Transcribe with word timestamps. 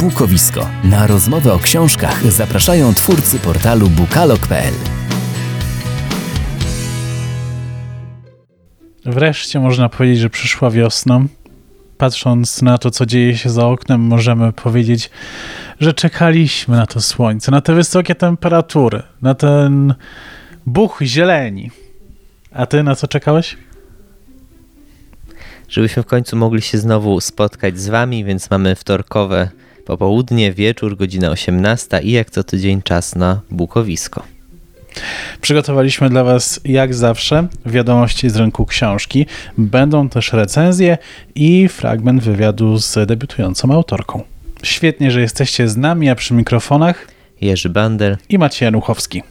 Bukowisko. 0.00 0.68
Na 0.84 1.06
rozmowę 1.06 1.52
o 1.52 1.58
książkach 1.58 2.32
zapraszają 2.32 2.94
twórcy 2.94 3.38
portalu 3.38 3.88
bukalog.pl. 3.88 4.74
Wreszcie 9.04 9.60
można 9.60 9.88
powiedzieć, 9.88 10.18
że 10.18 10.30
przyszła 10.30 10.70
wiosna. 10.70 11.20
Patrząc 11.98 12.62
na 12.62 12.78
to, 12.78 12.90
co 12.90 13.06
dzieje 13.06 13.36
się 13.36 13.50
za 13.50 13.66
oknem, 13.66 14.00
możemy 14.00 14.52
powiedzieć, 14.52 15.10
że 15.80 15.92
czekaliśmy 15.92 16.76
na 16.76 16.86
to 16.86 17.00
słońce, 17.00 17.50
na 17.50 17.60
te 17.60 17.74
wysokie 17.74 18.14
temperatury, 18.14 19.02
na 19.22 19.34
ten 19.34 19.94
buch 20.66 20.98
zieleni. 21.02 21.70
A 22.52 22.66
ty 22.66 22.82
na 22.82 22.94
co 22.94 23.08
czekałeś? 23.08 23.56
Żebyśmy 25.68 26.02
w 26.02 26.06
końcu 26.06 26.36
mogli 26.36 26.62
się 26.62 26.78
znowu 26.78 27.20
spotkać 27.20 27.78
z 27.78 27.88
wami, 27.88 28.24
więc 28.24 28.50
mamy 28.50 28.74
wtorkowe 28.74 29.48
popołudnie, 29.88 30.52
wieczór, 30.52 30.96
godzina 30.96 31.30
18 31.30 32.00
i 32.02 32.10
jak 32.10 32.30
co 32.30 32.44
tydzień 32.44 32.82
czas 32.82 33.16
na 33.16 33.40
bukowisko. 33.50 34.22
Przygotowaliśmy 35.40 36.10
dla 36.10 36.24
Was, 36.24 36.60
jak 36.64 36.94
zawsze, 36.94 37.48
wiadomości 37.66 38.30
z 38.30 38.36
rynku 38.36 38.66
książki. 38.66 39.26
Będą 39.58 40.08
też 40.08 40.32
recenzje 40.32 40.98
i 41.34 41.68
fragment 41.68 42.22
wywiadu 42.22 42.78
z 42.78 43.08
debiutującą 43.08 43.72
autorką. 43.72 44.22
Świetnie, 44.62 45.10
że 45.10 45.20
jesteście 45.20 45.68
z 45.68 45.76
nami, 45.76 46.10
a 46.10 46.14
przy 46.14 46.34
mikrofonach 46.34 47.08
Jerzy 47.40 47.68
Bander 47.68 48.16
i 48.28 48.38
Maciej 48.38 48.66
Januchowski. 48.66 49.22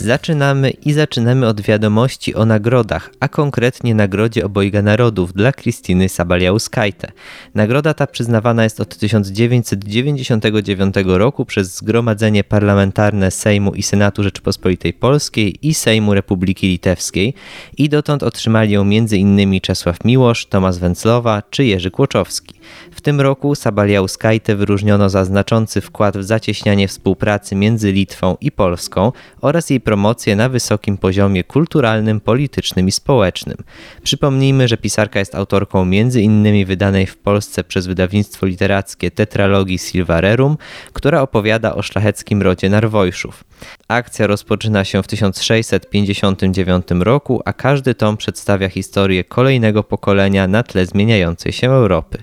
Zaczynamy 0.00 0.70
i 0.70 0.92
zaczynamy 0.92 1.46
od 1.46 1.60
wiadomości 1.60 2.34
o 2.34 2.46
nagrodach, 2.46 3.10
a 3.20 3.28
konkretnie 3.28 3.94
Nagrodzie 3.94 4.46
Obojga 4.46 4.82
Narodów 4.82 5.32
dla 5.32 5.52
Krystyny 5.52 6.08
Sabaliauskajte. 6.08 7.12
Nagroda 7.54 7.94
ta 7.94 8.06
przyznawana 8.06 8.64
jest 8.64 8.80
od 8.80 8.96
1999 8.96 10.94
roku 11.04 11.44
przez 11.44 11.76
Zgromadzenie 11.76 12.44
Parlamentarne 12.44 13.30
Sejmu 13.30 13.74
i 13.74 13.82
Senatu 13.82 14.22
Rzeczypospolitej 14.22 14.92
Polskiej 14.92 15.68
i 15.68 15.74
Sejmu 15.74 16.14
Republiki 16.14 16.68
Litewskiej 16.68 17.34
i 17.78 17.88
dotąd 17.88 18.22
otrzymali 18.22 18.72
ją 18.72 18.80
m.in. 18.82 19.60
Czesław 19.60 20.04
Miłosz, 20.04 20.46
Tomasz 20.46 20.78
Węclowa 20.78 21.42
czy 21.50 21.64
Jerzy 21.64 21.90
Kłoczowski. 21.90 22.54
W 22.90 23.00
tym 23.00 23.20
roku 23.20 23.54
Sabaliauskajte 23.54 24.56
wyróżniono 24.56 25.10
za 25.10 25.24
znaczący 25.24 25.80
wkład 25.80 26.18
w 26.18 26.22
zacieśnianie 26.22 26.88
współpracy 26.88 27.54
między 27.54 27.92
Litwą 27.92 28.36
i 28.40 28.52
Polską 28.52 29.12
oraz 29.40 29.70
jej 29.70 29.81
promocję 29.84 30.36
na 30.36 30.48
wysokim 30.48 30.98
poziomie 30.98 31.44
kulturalnym, 31.44 32.20
politycznym 32.20 32.88
i 32.88 32.92
społecznym. 32.92 33.56
Przypomnijmy, 34.02 34.68
że 34.68 34.76
pisarka 34.76 35.18
jest 35.18 35.34
autorką 35.34 35.82
m.in. 35.82 36.64
wydanej 36.66 37.06
w 37.06 37.16
Polsce 37.16 37.64
przez 37.64 37.86
wydawnictwo 37.86 38.46
literackie 38.46 39.10
tetralogii 39.10 39.78
Silvarerum, 39.78 40.56
która 40.92 41.22
opowiada 41.22 41.74
o 41.74 41.82
szlacheckim 41.82 42.42
rodzie 42.42 42.70
Narwojszów. 42.70 43.44
Akcja 43.88 44.26
rozpoczyna 44.26 44.84
się 44.84 45.02
w 45.02 45.06
1659 45.06 46.86
roku, 46.90 47.42
a 47.44 47.52
każdy 47.52 47.94
tom 47.94 48.16
przedstawia 48.16 48.68
historię 48.68 49.24
kolejnego 49.24 49.84
pokolenia 49.84 50.48
na 50.48 50.62
tle 50.62 50.86
zmieniającej 50.86 51.52
się 51.52 51.70
Europy. 51.70 52.18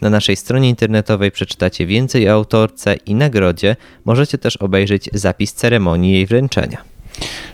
Na 0.00 0.10
naszej 0.10 0.36
stronie 0.36 0.68
internetowej 0.68 1.30
przeczytacie 1.30 1.86
więcej 1.86 2.28
o 2.28 2.32
autorce 2.32 2.94
i 2.94 3.14
nagrodzie. 3.14 3.76
Możecie 4.04 4.38
też 4.38 4.56
obejrzeć 4.56 5.10
zapis 5.12 5.52
ceremonii 5.52 6.12
jej 6.12 6.26
wręczenia. 6.26 6.93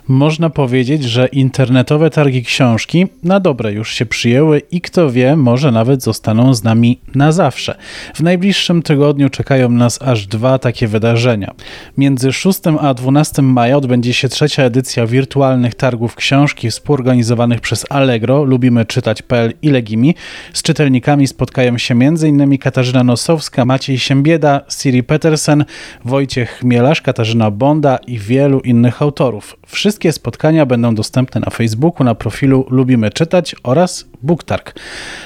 Można 0.09 0.51
powiedzieć, 0.51 1.05
że 1.05 1.27
internetowe 1.27 2.11
targi 2.11 2.45
książki 2.45 3.07
na 3.23 3.41
dobre 3.41 3.73
już 3.73 3.95
się 3.95 4.07
przyjęły 4.07 4.63
i 4.71 4.81
kto 4.81 5.11
wie, 5.11 5.37
może 5.37 5.71
nawet 5.73 6.03
zostaną 6.03 6.55
z 6.55 6.65
nami 6.65 7.01
na 7.15 7.33
zawsze. 7.33 7.75
W 8.15 8.21
najbliższym 8.21 8.83
tygodniu 8.83 9.31
czekają 9.31 9.69
nas 9.69 10.03
aż 10.03 10.27
dwa 10.27 10.59
takie 10.59 10.89
wydarzenia. 10.89 11.55
Między 11.99 12.33
6 12.33 12.61
a 12.81 12.95
12 12.95 13.43
maja 13.43 13.77
odbędzie 13.77 14.13
się 14.13 14.29
trzecia 14.29 14.63
edycja 14.63 15.07
wirtualnych 15.07 15.75
targów 15.75 16.15
książki 16.15 16.71
współorganizowanych 16.71 17.61
przez 17.61 17.87
Allegro, 17.91 18.45
lubimy 18.45 18.85
czytać.pl 18.85 19.53
i 19.63 19.71
Legimi. 19.71 20.15
Z 20.53 20.63
czytelnikami 20.63 21.27
spotkają 21.27 21.79
się 21.79 21.95
m.in. 21.95 22.59
Katarzyna 22.59 23.05
Nosowska, 23.05 23.65
Maciej 23.65 23.99
Siembieda, 23.99 24.61
Siri 24.69 25.03
Petersen, 25.03 25.65
Wojciech 26.05 26.59
Chmielarz, 26.59 27.03
Katarzyna 27.03 27.51
Bonda 27.51 27.99
i 28.07 28.19
wielu 28.19 28.61
innych 28.61 29.03
autorów. 29.03 29.50
Wszystkie 29.67 30.13
spotkania 30.13 30.67
będą 30.67 30.95
dostępne 30.95 31.41
na 31.41 31.51
Facebooku, 31.51 32.05
na 32.05 32.15
profilu 32.15 32.67
Lubimy 32.71 33.11
Czytać 33.11 33.57
oraz 33.63 34.05
BookTarg. 34.23 34.75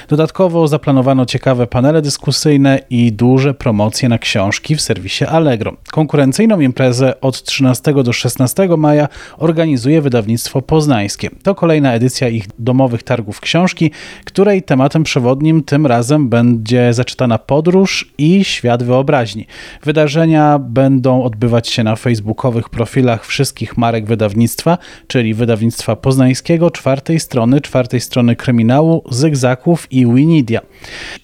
Dodatkowo 0.07 0.67
zaplanowano 0.67 1.25
ciekawe 1.25 1.67
panele 1.67 2.01
dyskusyjne 2.01 2.79
i 2.89 3.11
duże 3.11 3.53
promocje 3.53 4.09
na 4.09 4.17
książki 4.17 4.75
w 4.75 4.81
serwisie 4.81 5.25
Allegro. 5.25 5.73
Konkurencyjną 5.91 6.59
imprezę 6.59 7.21
od 7.21 7.43
13 7.43 7.93
do 8.03 8.13
16 8.13 8.67
maja 8.77 9.07
organizuje 9.37 10.01
wydawnictwo 10.01 10.61
poznańskie. 10.61 11.29
To 11.43 11.55
kolejna 11.55 11.93
edycja 11.93 12.29
ich 12.29 12.45
domowych 12.59 13.03
targów 13.03 13.39
książki, 13.39 13.91
której 14.25 14.63
tematem 14.63 15.03
przewodnim 15.03 15.63
tym 15.63 15.85
razem 15.85 16.29
będzie 16.29 16.93
zaczytana 16.93 17.37
podróż 17.37 18.13
i 18.17 18.43
świat 18.43 18.83
wyobraźni. 18.83 19.47
Wydarzenia 19.83 20.59
będą 20.59 21.23
odbywać 21.23 21.67
się 21.67 21.83
na 21.83 21.95
facebookowych 21.95 22.69
profilach 22.69 23.25
wszystkich 23.25 23.77
marek 23.77 24.05
wydawnictwa, 24.15 24.77
czyli 25.07 25.33
wydawnictwa 25.33 25.95
poznańskiego, 25.95 26.71
czwartej 26.71 27.19
strony, 27.19 27.61
czwartej 27.61 27.99
strony 27.99 28.35
kryminału, 28.35 29.03
Zygzaków 29.11 29.87
i 29.91 30.05
Winidia. 30.05 30.61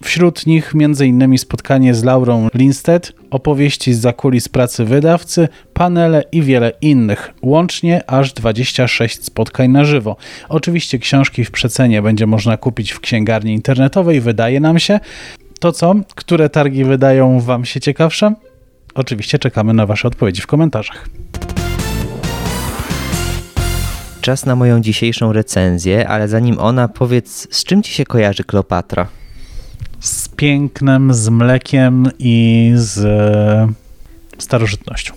Wśród 0.04 0.46
nich 0.46 0.74
m.in. 0.76 1.38
spotkanie 1.38 1.94
z 1.94 2.04
Laurą 2.04 2.48
Lindstedt, 2.54 3.14
opowieści 3.30 3.94
z 3.94 4.00
zakulis 4.00 4.50
pracy 4.50 4.86
wydawcy, 4.86 5.48
panele 5.74 6.24
i 6.32 6.42
wiele 6.42 6.72
innych. 6.82 7.34
Łącznie 7.42 8.10
aż 8.10 8.34
26 8.34 9.26
spotkań 9.26 9.72
na 9.72 9.86
żywo. 9.86 10.16
Oczywiście 10.50 11.00
książki 11.00 11.46
w 11.46 11.52
przecenie 11.52 12.02
będzie 12.02 12.28
można 12.28 12.58
kupić 12.58 12.92
w 12.92 13.00
księgarni 13.00 13.54
internetowej, 13.54 14.22
wydaje 14.22 14.60
nam 14.60 14.80
się. 14.80 15.00
To 15.60 15.72
co? 15.72 15.96
Które 16.16 16.50
targi 16.50 16.84
wydają 16.84 17.40
Wam 17.40 17.66
się 17.66 17.80
ciekawsze? 17.80 18.34
Oczywiście 18.96 19.40
czekamy 19.40 19.74
na 19.74 19.86
Wasze 19.86 20.08
odpowiedzi 20.08 20.42
w 20.42 20.48
komentarzach. 20.48 21.08
Czas 24.22 24.46
na 24.46 24.56
moją 24.56 24.82
dzisiejszą 24.82 25.34
recenzję, 25.34 26.08
ale 26.08 26.28
zanim 26.28 26.60
ona, 26.60 26.88
powiedz, 26.88 27.48
z 27.52 27.64
czym 27.64 27.84
ci 27.84 27.94
się 27.94 28.06
kojarzy 28.06 28.44
Kleopatra? 28.44 29.08
Z 30.00 30.30
pięknem, 30.30 31.14
z 31.14 31.30
mlekiem 31.30 32.08
i 32.20 32.72
z 32.76 32.98
e, 33.06 33.74
starożytnością. 34.38 35.14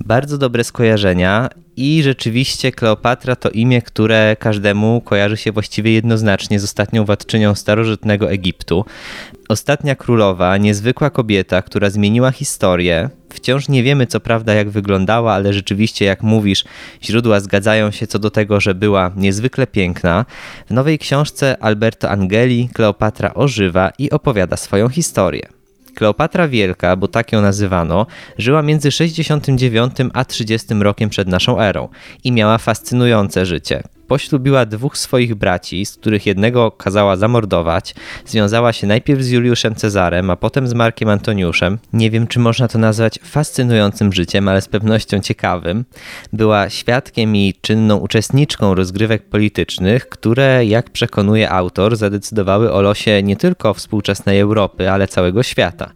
Bardzo 0.00 0.38
dobre 0.38 0.64
skojarzenia 0.64 1.48
i 1.76 2.02
rzeczywiście 2.02 2.72
Kleopatra 2.72 3.36
to 3.36 3.50
imię, 3.50 3.82
które 3.82 4.36
każdemu 4.38 5.00
kojarzy 5.00 5.36
się 5.36 5.52
właściwie 5.52 5.92
jednoznacznie 5.92 6.60
z 6.60 6.64
ostatnią 6.64 7.04
władczynią 7.04 7.54
starożytnego 7.54 8.30
Egiptu. 8.30 8.84
Ostatnia 9.52 9.94
królowa, 9.94 10.56
niezwykła 10.56 11.10
kobieta, 11.10 11.62
która 11.62 11.90
zmieniła 11.90 12.30
historię. 12.30 13.10
Wciąż 13.32 13.68
nie 13.68 13.82
wiemy, 13.82 14.06
co 14.06 14.20
prawda, 14.20 14.54
jak 14.54 14.70
wyglądała, 14.70 15.32
ale 15.32 15.52
rzeczywiście, 15.52 16.04
jak 16.04 16.22
mówisz, 16.22 16.64
źródła 17.02 17.40
zgadzają 17.40 17.90
się 17.90 18.06
co 18.06 18.18
do 18.18 18.30
tego, 18.30 18.60
że 18.60 18.74
była 18.74 19.10
niezwykle 19.16 19.66
piękna. 19.66 20.24
W 20.66 20.70
nowej 20.70 20.98
książce 20.98 21.56
Alberto 21.60 22.10
Angeli 22.10 22.68
Kleopatra 22.72 23.34
ożywa 23.34 23.92
i 23.98 24.10
opowiada 24.10 24.56
swoją 24.56 24.88
historię. 24.88 25.48
Kleopatra 25.94 26.48
Wielka, 26.48 26.96
bo 26.96 27.08
tak 27.08 27.32
ją 27.32 27.42
nazywano, 27.42 28.06
żyła 28.38 28.62
między 28.62 28.90
69 28.90 29.92
a 30.14 30.24
30 30.24 30.74
rokiem 30.74 31.10
przed 31.10 31.28
naszą 31.28 31.60
erą 31.60 31.88
i 32.24 32.32
miała 32.32 32.58
fascynujące 32.58 33.46
życie. 33.46 33.82
Poślubiła 34.12 34.66
dwóch 34.66 34.98
swoich 34.98 35.34
braci, 35.34 35.86
z 35.86 35.96
których 35.96 36.26
jednego 36.26 36.70
kazała 36.70 37.16
zamordować. 37.16 37.94
Związała 38.26 38.72
się 38.72 38.86
najpierw 38.86 39.22
z 39.22 39.30
Juliuszem 39.30 39.74
Cezarem, 39.74 40.30
a 40.30 40.36
potem 40.36 40.68
z 40.68 40.74
Markiem 40.74 41.08
Antoniuszem. 41.08 41.78
Nie 41.92 42.10
wiem, 42.10 42.26
czy 42.26 42.38
można 42.38 42.68
to 42.68 42.78
nazwać 42.78 43.18
fascynującym 43.24 44.12
życiem, 44.12 44.48
ale 44.48 44.60
z 44.60 44.68
pewnością 44.68 45.20
ciekawym. 45.20 45.84
Była 46.32 46.70
świadkiem 46.70 47.36
i 47.36 47.54
czynną 47.60 47.96
uczestniczką 47.96 48.74
rozgrywek 48.74 49.28
politycznych, 49.28 50.08
które, 50.08 50.64
jak 50.64 50.90
przekonuje 50.90 51.50
autor, 51.50 51.96
zadecydowały 51.96 52.72
o 52.72 52.82
losie 52.82 53.22
nie 53.22 53.36
tylko 53.36 53.74
współczesnej 53.74 54.40
Europy, 54.40 54.90
ale 54.90 55.08
całego 55.08 55.42
świata. 55.42 55.92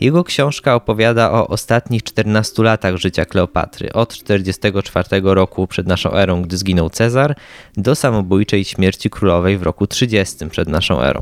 Jego 0.00 0.24
książka 0.24 0.74
opowiada 0.74 1.32
o 1.32 1.48
ostatnich 1.48 2.02
14 2.02 2.62
latach 2.62 2.96
życia 2.96 3.24
Kleopatry, 3.24 3.92
od 3.92 4.14
44 4.14 5.20
roku 5.24 5.66
przed 5.66 5.86
naszą 5.86 6.12
erą, 6.12 6.42
gdy 6.42 6.56
zginął 6.56 6.90
Cezar, 6.90 7.36
do 7.76 7.94
samobójczej 7.94 8.64
śmierci 8.64 9.10
królowej 9.10 9.58
w 9.58 9.62
roku 9.62 9.86
30 9.86 10.46
przed 10.50 10.68
naszą 10.68 11.02
erą. 11.02 11.20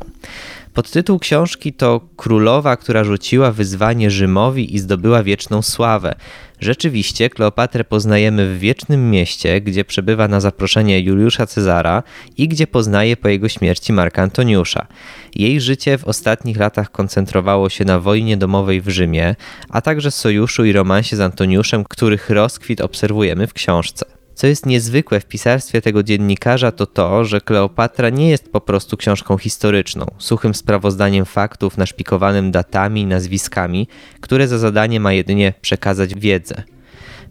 Podtytuł 0.73 1.19
książki 1.19 1.73
to 1.73 2.01
Królowa, 2.17 2.77
która 2.77 3.03
rzuciła 3.03 3.51
wyzwanie 3.51 4.11
Rzymowi 4.11 4.75
i 4.75 4.79
zdobyła 4.79 5.23
wieczną 5.23 5.61
sławę. 5.61 6.15
Rzeczywiście, 6.59 7.29
Kleopatrę 7.29 7.83
poznajemy 7.83 8.55
w 8.55 8.59
wiecznym 8.59 9.11
mieście, 9.11 9.61
gdzie 9.61 9.85
przebywa 9.85 10.27
na 10.27 10.39
zaproszenie 10.39 10.99
Juliusza 10.99 11.45
Cezara 11.45 12.03
i 12.37 12.47
gdzie 12.47 12.67
poznaje 12.67 13.17
po 13.17 13.29
jego 13.29 13.49
śmierci 13.49 13.93
Marka 13.93 14.21
Antoniusza. 14.21 14.87
Jej 15.35 15.61
życie 15.61 15.97
w 15.97 16.05
ostatnich 16.05 16.57
latach 16.57 16.91
koncentrowało 16.91 17.69
się 17.69 17.85
na 17.85 17.99
wojnie 17.99 18.37
domowej 18.37 18.81
w 18.81 18.89
Rzymie, 18.89 19.35
a 19.69 19.81
także 19.81 20.11
sojuszu 20.11 20.65
i 20.65 20.71
romansie 20.71 21.15
z 21.15 21.19
Antoniuszem, 21.19 21.83
których 21.83 22.29
rozkwit 22.29 22.81
obserwujemy 22.81 23.47
w 23.47 23.53
książce. 23.53 24.18
Co 24.39 24.47
jest 24.47 24.65
niezwykłe 24.65 25.19
w 25.19 25.25
pisarstwie 25.25 25.81
tego 25.81 26.03
dziennikarza, 26.03 26.71
to 26.71 26.85
to, 26.85 27.25
że 27.25 27.41
Kleopatra 27.41 28.09
nie 28.09 28.29
jest 28.29 28.51
po 28.51 28.61
prostu 28.61 28.97
książką 28.97 29.37
historyczną, 29.37 30.05
suchym 30.17 30.53
sprawozdaniem 30.53 31.25
faktów 31.25 31.77
naszpikowanym 31.77 32.51
datami 32.51 33.01
i 33.01 33.05
nazwiskami, 33.05 33.87
które 34.21 34.47
za 34.47 34.57
zadanie 34.57 34.99
ma 34.99 35.13
jedynie 35.13 35.53
przekazać 35.61 36.15
wiedzę. 36.15 36.63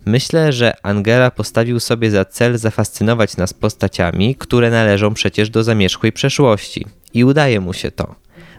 Myślę, 0.07 0.53
że 0.53 0.73
Angela 0.83 1.31
postawił 1.31 1.81
sobie 1.81 2.11
za 2.11 2.25
cel 2.25 2.59
zafascynować 2.59 3.37
nas 3.37 3.55
postaciami, 3.55 4.35
które 4.35 4.71
należą 4.71 5.15
przecież 5.15 5.51
do 5.51 5.65
zamierzchłej 5.65 6.13
przeszłości. 6.13 6.87
I 7.15 7.25
udaje 7.25 7.61
mu 7.61 7.73
się 7.73 7.91
to. 7.91 8.15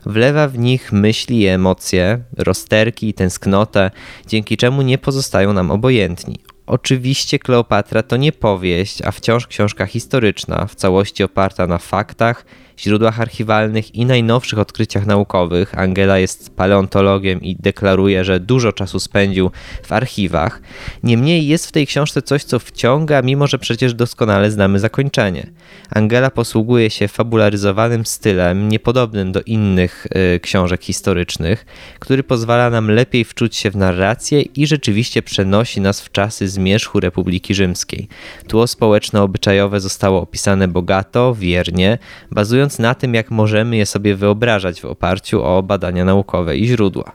Wlewa 0.06 0.48
w 0.48 0.58
nich 0.58 0.92
myśli 0.92 1.42
i 1.42 1.48
emocje, 1.48 2.20
rozterki 2.38 3.10
i 3.10 3.14
tęsknotę, 3.14 3.92
dzięki 4.28 4.58
czemu 4.58 4.82
nie 4.82 4.98
pozostają 4.98 5.54
nam 5.54 5.72
obojętni. 5.72 6.40
Oczywiście 6.70 7.40
Kleopatra 7.40 8.04
to 8.04 8.18
nie 8.18 8.32
powieść, 8.32 9.02
a 9.02 9.12
wciąż 9.12 9.48
książka 9.48 9.86
historyczna, 9.86 10.66
w 10.66 10.76
całości 10.76 11.24
oparta 11.24 11.68
na 11.68 11.78
faktach, 11.78 12.46
źródłach 12.82 13.22
archiwalnych 13.22 13.96
i 13.96 14.06
najnowszych 14.06 14.60
odkryciach 14.60 15.06
naukowych. 15.06 15.80
Angela 15.80 16.20
jest 16.20 16.56
paleontologiem 16.56 17.42
i 17.42 17.56
deklaruje, 17.56 18.24
że 18.24 18.40
dużo 18.40 18.74
czasu 18.74 19.00
spędził 19.00 19.52
w 19.84 19.92
archiwach. 19.92 20.62
Niemniej 21.04 21.48
jest 21.48 21.68
w 21.68 21.72
tej 21.72 21.88
książce 21.88 22.22
coś, 22.22 22.44
co 22.44 22.60
wciąga, 22.60 23.22
mimo 23.22 23.48
że 23.48 23.60
przecież 23.60 23.94
doskonale 23.94 24.52
znamy 24.52 24.80
zakończenie. 24.80 25.48
Angela 25.90 26.32
posługuje 26.32 26.90
się 26.90 27.08
fabularyzowanym 27.08 28.06
stylem, 28.06 28.70
niepodobnym 28.70 29.32
do 29.32 29.42
innych 29.42 30.08
y, 30.36 30.40
książek 30.40 30.84
historycznych, 30.84 31.66
który 32.00 32.24
pozwala 32.24 32.70
nam 32.70 32.92
lepiej 32.92 33.26
wczuć 33.26 33.56
się 33.56 33.72
w 33.72 33.76
narrację 33.76 34.42
i 34.42 34.68
rzeczywiście 34.68 35.22
przenosi 35.22 35.82
nas 35.82 36.02
w 36.02 36.12
czasy 36.12 36.48
zmierzchu 36.48 37.00
Republiki 37.00 37.56
Rzymskiej. 37.56 38.08
Tło 38.48 38.68
społeczno-obyczajowe 38.68 39.80
zostało 39.80 40.22
opisane 40.22 40.68
bogato, 40.68 41.36
wiernie, 41.36 41.98
bazując 42.32 42.69
bazując 42.70 42.80
na 42.80 42.96
tym, 42.96 43.14
jak 43.14 43.32
możemy 43.32 43.78
je 43.78 43.86
sobie 43.86 44.16
wyobrażać 44.16 44.82
w 44.82 44.86
oparciu 44.86 45.44
o 45.44 45.64
badania 45.64 46.06
naukowe 46.06 46.58
i 46.58 46.68
źródła. 46.68 47.12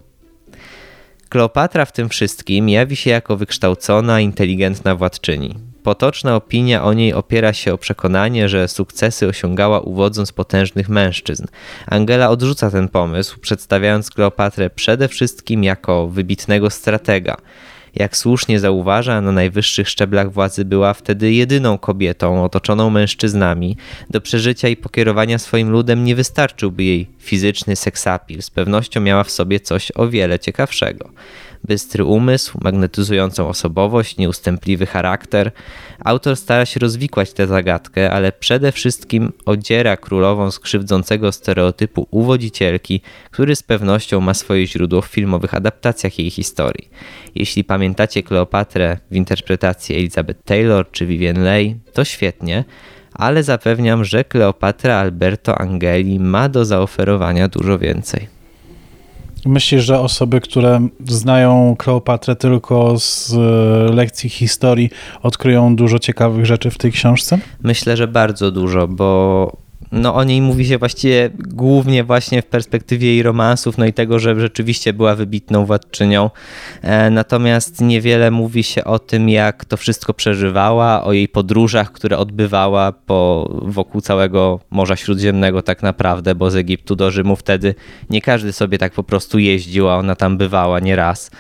Kleopatra 1.29 1.85
w 1.85 1.93
tym 1.93 2.09
wszystkim 2.09 2.69
jawi 2.69 2.97
się 2.97 3.11
jako 3.11 3.37
wykształcona, 3.37 4.21
inteligentna 4.21 4.97
władczyni. 4.97 5.55
Potoczna 5.83 6.37
opinia 6.37 6.85
o 6.85 6.93
niej 6.93 7.13
opiera 7.13 7.53
się 7.53 7.75
o 7.75 7.79
przekonanie, 7.79 8.49
że 8.49 8.69
sukcesy 8.69 9.29
osiągała 9.29 9.81
uwodząc 9.81 10.33
potężnych 10.33 10.89
mężczyzn. 10.89 11.47
Angela 11.87 12.31
odrzuca 12.31 12.71
ten 12.71 12.89
pomysł, 12.89 13.41
przedstawiając 13.41 14.11
Kleopatrę 14.11 14.71
przede 14.71 15.09
wszystkim 15.09 15.65
jako 15.65 16.09
wybitnego 16.09 16.71
stratega. 16.71 17.37
Jak 17.97 18.17
słusznie 18.17 18.61
zauważa, 18.61 19.21
na 19.21 19.33
najwyższych 19.33 19.89
szczeblach 19.89 20.33
władzy 20.33 20.65
była 20.65 20.95
wtedy 20.95 21.33
jedyną 21.33 21.79
kobietą 21.79 22.45
otoczoną 22.45 22.91
mężczyznami. 22.91 23.77
Do 24.11 24.21
przeżycia 24.21 24.69
i 24.69 24.77
pokierowania 24.77 25.39
swoim 25.39 25.71
ludem 25.71 26.05
nie 26.05 26.15
wystarczyłby 26.15 26.85
jej 26.85 27.09
fizyczny 27.19 27.77
seksapil. 27.77 28.43
Z 28.43 28.51
pewnością 28.51 29.01
miała 29.01 29.25
w 29.25 29.31
sobie 29.31 29.61
coś 29.61 29.93
o 29.95 30.09
wiele 30.09 30.39
ciekawszego 30.39 31.11
bystry 31.65 32.05
umysł, 32.05 32.59
magnetyzującą 32.63 33.49
osobowość, 33.49 34.17
nieustępliwy 34.17 34.87
charakter. 34.87 35.53
Autor 36.05 36.37
stara 36.37 36.67
się 36.67 36.81
rozwikłać 36.81 37.33
tę 37.33 37.47
zagadkę, 37.47 38.11
ale 38.11 38.33
przede 38.33 38.73
wszystkim 38.73 39.33
odziera 39.47 39.97
królową 39.97 40.51
z 40.51 40.59
krzywdzącego 40.59 41.33
stereotypu 41.33 42.07
uwodzicielki, 42.11 43.01
który 43.31 43.57
z 43.57 43.63
pewnością 43.63 44.21
ma 44.21 44.35
swoje 44.35 44.67
źródło 44.67 45.03
w 45.03 45.07
filmowych 45.07 45.55
adaptacjach 45.55 46.19
jej 46.19 46.31
historii. 46.31 46.89
Jeśli 47.35 47.65
pamiętacie 47.65 48.23
Kleopatrę 48.23 48.99
w 49.11 49.17
interpretacji 49.17 49.97
Elizabeth 49.97 50.43
Taylor 50.45 50.91
czy 50.91 51.07
Vivien 51.07 51.45
Leigh, 51.45 51.77
to 51.93 52.05
świetnie, 52.05 52.65
ale 53.13 53.43
zapewniam, 53.43 54.05
że 54.05 54.25
Kleopatra 54.25 54.97
Alberto 54.97 55.59
Angeli 55.59 56.21
ma 56.21 56.49
do 56.49 56.65
zaoferowania 56.65 57.49
dużo 57.49 57.79
więcej. 57.79 58.29
Myślisz, 59.47 59.85
że 59.85 60.01
osoby, 60.01 60.41
które 60.41 60.89
znają 61.09 61.77
Kleopatrę 61.79 62.37
tylko 62.37 62.99
z 62.99 63.33
e, 63.33 63.95
lekcji 63.95 64.31
historii, 64.31 64.91
odkryją 65.23 65.77
dużo 65.77 65.99
ciekawych 65.99 66.47
rzeczy 66.47 66.71
w 66.71 66.79
tej 66.79 66.93
książce? 66.93 67.39
Myślę, 67.63 67.97
że 67.97 68.09
bardzo 68.09 68.51
dużo, 68.51 68.89
bo 68.89 69.64
no 69.95 70.15
o 70.15 70.25
niej 70.25 70.43
mówi 70.43 70.67
się 70.67 70.79
właściwie 70.79 71.31
głównie 71.39 72.05
właśnie 72.05 72.43
w 72.43 72.47
perspektywie 72.47 73.09
jej 73.09 73.23
romansów, 73.23 73.79
no 73.79 73.87
i 73.87 73.93
tego, 73.93 74.19
że 74.19 74.41
rzeczywiście 74.41 74.93
była 74.93 75.15
wybitną 75.15 75.67
władczynią. 75.67 76.31
E, 76.83 77.11
natomiast 77.11 77.81
niewiele 77.81 78.31
mówi 78.31 78.63
się 78.63 78.85
o 78.85 78.99
tym, 78.99 79.29
jak 79.29 79.65
to 79.65 79.77
wszystko 79.77 80.15
przeżywała, 80.15 81.05
o 81.05 81.13
jej 81.13 81.29
podróżach, 81.29 81.93
które 81.93 82.19
odbywała 82.19 82.93
po, 82.93 83.51
wokół 83.63 84.01
całego 84.01 84.61
Morza 84.71 84.97
Śródziemnego 84.97 85.63
tak 85.63 85.83
naprawdę, 85.83 86.35
bo 86.35 86.51
z 86.51 86.57
Egiptu 86.57 86.97
do 86.97 87.11
Rzymu 87.11 87.37
wtedy 87.37 87.75
nie 88.11 88.21
każdy 88.21 88.53
sobie 88.53 88.79
tak 88.79 88.93
po 88.93 89.03
prostu 89.03 89.39
jeździł, 89.39 89.89
a 89.89 89.97
ona 89.97 90.15
tam 90.15 90.39
bywała 90.39 90.81
nieraz. 90.81 91.31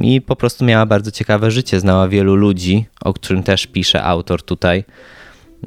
I 0.00 0.20
po 0.20 0.36
prostu 0.36 0.64
miała 0.64 0.86
bardzo 0.86 1.10
ciekawe 1.10 1.50
życie, 1.50 1.80
znała 1.80 2.08
wielu 2.08 2.34
ludzi, 2.34 2.86
o 3.00 3.12
którym 3.12 3.42
też 3.42 3.66
pisze 3.66 4.02
autor 4.02 4.42
tutaj. 4.42 4.84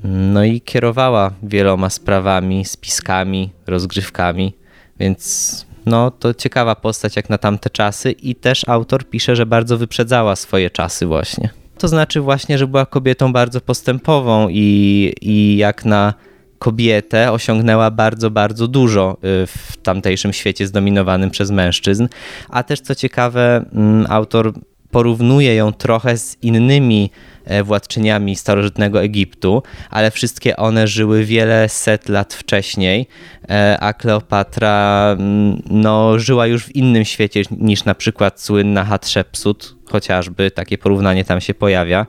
No 0.04 0.44
i 0.44 0.62
kierowała 0.62 1.32
wieloma 1.44 1.90
sprawami, 1.90 2.66
spiskami, 2.66 3.52
rozgrywkami, 3.68 4.54
więc 5.00 5.66
no 5.86 6.12
to 6.12 6.34
ciekawa 6.34 6.76
postać 6.76 7.16
jak 7.16 7.30
na 7.30 7.38
tamte 7.38 7.70
czasy 7.70 8.12
i 8.12 8.36
też 8.36 8.62
autor 8.68 9.10
pisze, 9.10 9.36
że 9.36 9.46
bardzo 9.46 9.78
wyprzedzała 9.78 10.36
swoje 10.36 10.70
czasy 10.70 11.06
właśnie. 11.06 11.50
To 11.78 11.88
znaczy 11.88 12.22
właśnie, 12.22 12.58
że 12.58 12.68
była 12.68 12.86
kobietą 12.86 13.34
bardzo 13.34 13.62
postępową 13.62 14.48
i, 14.50 15.14
i 15.22 15.58
jak 15.58 15.86
na 15.86 16.14
kobietę 16.60 17.32
osiągnęła 17.32 17.92
bardzo, 17.92 18.32
bardzo 18.32 18.68
dużo 18.68 19.18
y, 19.44 19.48
w 19.48 19.78
tamtejszym 19.84 20.34
świecie 20.34 20.68
zdominowanym 20.68 21.32
przez 21.32 21.52
mężczyzn. 21.52 22.08
A 22.50 22.64
też 22.64 22.82
co 22.82 22.96
ciekawe, 22.96 23.66
mm, 23.74 24.06
autor 24.10 24.54
porównuje 24.92 25.56
ją 25.56 25.74
trochę 25.74 26.18
z 26.18 26.38
innymi 26.42 27.12
władczyniami 27.64 28.36
starożytnego 28.36 29.02
Egiptu, 29.02 29.64
ale 29.90 30.12
wszystkie 30.12 30.58
one 30.58 30.88
żyły 30.88 31.26
wiele 31.26 31.70
set 31.70 32.10
lat 32.10 32.34
wcześniej, 32.34 33.08
e, 33.50 33.78
a 33.80 33.94
Kleopatra 33.94 35.16
mm, 35.20 35.62
no, 35.70 36.20
żyła 36.20 36.48
już 36.48 36.66
w 36.66 36.76
innym 36.76 37.06
świecie 37.06 37.42
niż 37.52 37.86
na 37.86 37.96
przykład 37.96 38.42
słynna 38.42 38.86
Hatshepsut, 38.86 39.76
chociażby 39.86 40.52
takie 40.52 40.78
porównanie 40.78 41.26
tam 41.26 41.42
się 41.42 41.54
pojawia. 41.54 42.06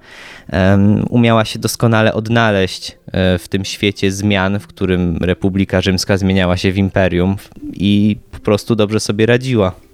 Umiała 1.09 1.45
się 1.45 1.59
doskonale 1.59 2.15
odnaleźć 2.15 2.99
e, 3.13 3.39
w 3.39 3.49
tym 3.49 3.65
świecie 3.65 4.13
zmian, 4.13 4.59
w 4.59 4.67
którym 4.67 5.17
Republika 5.21 5.81
Rzymska 5.81 6.17
zmieniała 6.17 6.57
się 6.57 6.73
w 6.73 6.79
imperium 6.79 7.37
i 7.73 8.17
po 8.31 8.39
prostu 8.39 8.77
dobrze 8.77 9.01
sobie 9.01 9.27
radziła. 9.27 9.90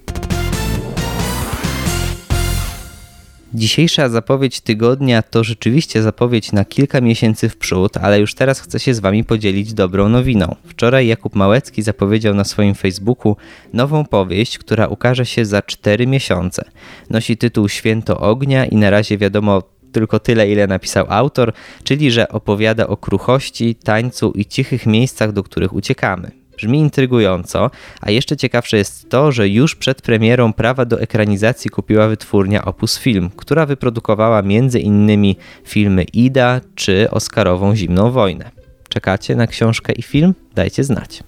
Dzisiejsza 3.55 4.09
zapowiedź 4.09 4.61
tygodnia 4.61 5.23
to 5.23 5.45
rzeczywiście 5.45 6.03
zapowiedź 6.03 6.53
na 6.53 6.65
kilka 6.65 7.01
miesięcy 7.01 7.49
w 7.49 7.57
przód, 7.57 7.97
ale 7.97 8.21
już 8.21 8.35
teraz 8.35 8.61
chcę 8.61 8.81
się 8.81 8.95
z 8.95 9.01
Wami 9.01 9.25
podzielić 9.25 9.75
dobrą 9.75 10.09
nowiną. 10.09 10.57
Wczoraj 10.65 11.07
Jakub 11.07 11.35
Małecki 11.35 11.83
zapowiedział 11.83 12.35
na 12.35 12.45
swoim 12.45 12.75
Facebooku 12.75 13.37
nową 13.73 14.05
powieść, 14.05 14.59
która 14.59 14.87
ukaże 14.87 15.27
się 15.27 15.45
za 15.45 15.63
4 15.63 16.07
miesiące. 16.07 16.65
Nosi 17.11 17.37
tytuł 17.37 17.69
Święto 17.69 18.21
Ognia 18.21 18.67
i 18.67 18.77
na 18.77 18.91
razie 18.91 19.19
wiadomo 19.19 19.63
tylko 19.93 20.19
tyle, 20.19 20.51
ile 20.51 20.67
napisał 20.67 21.07
autor, 21.09 21.53
czyli 21.85 22.11
że 22.11 22.29
opowiada 22.29 22.87
o 22.87 22.97
kruchości, 22.97 23.75
tańcu 23.75 24.31
i 24.31 24.47
cichych 24.47 24.87
miejscach, 24.87 25.33
do 25.33 25.43
których 25.43 25.73
uciekamy. 25.73 26.31
Brzmi 26.57 26.79
intrygująco, 26.79 27.71
a 28.01 28.11
jeszcze 28.11 28.37
ciekawsze 28.37 28.77
jest 28.77 29.11
to, 29.11 29.33
że 29.33 29.49
już 29.49 29.77
przed 29.77 30.03
premierą 30.03 30.53
prawa 30.53 30.85
do 30.85 31.01
ekranizacji 31.01 31.71
kupiła 31.71 32.09
wytwórnia 32.09 32.65
Opus 32.65 32.99
Film, 32.99 33.31
która 33.37 33.67
wyprodukowała 33.67 34.39
m.in. 34.39 35.35
filmy 35.65 36.05
Ida 36.05 36.61
czy 36.75 37.11
Oscarową 37.11 37.77
Zimną 37.77 38.11
Wojnę. 38.11 38.51
Czekacie 38.89 39.37
na 39.37 39.47
książkę 39.47 39.93
i 39.93 40.03
film? 40.03 40.35
Dajcie 40.55 40.85
znać. 40.85 41.23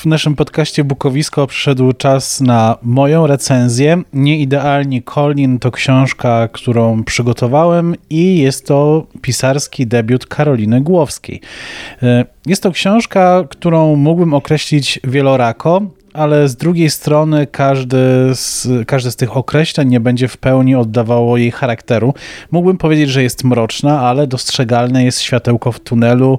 W 0.00 0.06
naszym 0.06 0.36
podcaście 0.36 0.84
Bukowisko 0.84 1.46
przyszedł 1.46 1.92
czas 1.92 2.40
na 2.40 2.76
moją 2.82 3.26
recenzję. 3.26 4.02
Nieidealni 4.12 5.02
Colin 5.02 5.58
to 5.58 5.70
książka, 5.70 6.48
którą 6.52 7.04
przygotowałem 7.04 7.94
i 8.10 8.38
jest 8.38 8.66
to 8.66 9.06
pisarski 9.22 9.86
debiut 9.86 10.26
Karoliny 10.26 10.80
Głowskiej. 10.80 11.40
E, 12.02 12.24
jest 12.46 12.62
to 12.62 12.70
książka, 12.70 13.44
którą 13.50 13.96
mógłbym 13.96 14.34
określić 14.34 15.00
wielorako, 15.04 15.82
ale 16.12 16.48
z 16.48 16.56
drugiej 16.56 16.90
strony 16.90 17.46
każdy 17.46 17.98
z, 18.34 18.68
każde 18.86 19.10
z 19.10 19.16
tych 19.16 19.36
określeń 19.36 19.88
nie 19.88 20.00
będzie 20.00 20.28
w 20.28 20.36
pełni 20.36 20.74
oddawało 20.74 21.36
jej 21.36 21.50
charakteru. 21.50 22.14
Mógłbym 22.50 22.78
powiedzieć, 22.78 23.10
że 23.10 23.22
jest 23.22 23.44
mroczna, 23.44 24.00
ale 24.00 24.26
dostrzegalne 24.26 25.04
jest 25.04 25.20
światełko 25.20 25.72
w 25.72 25.80
tunelu. 25.80 26.38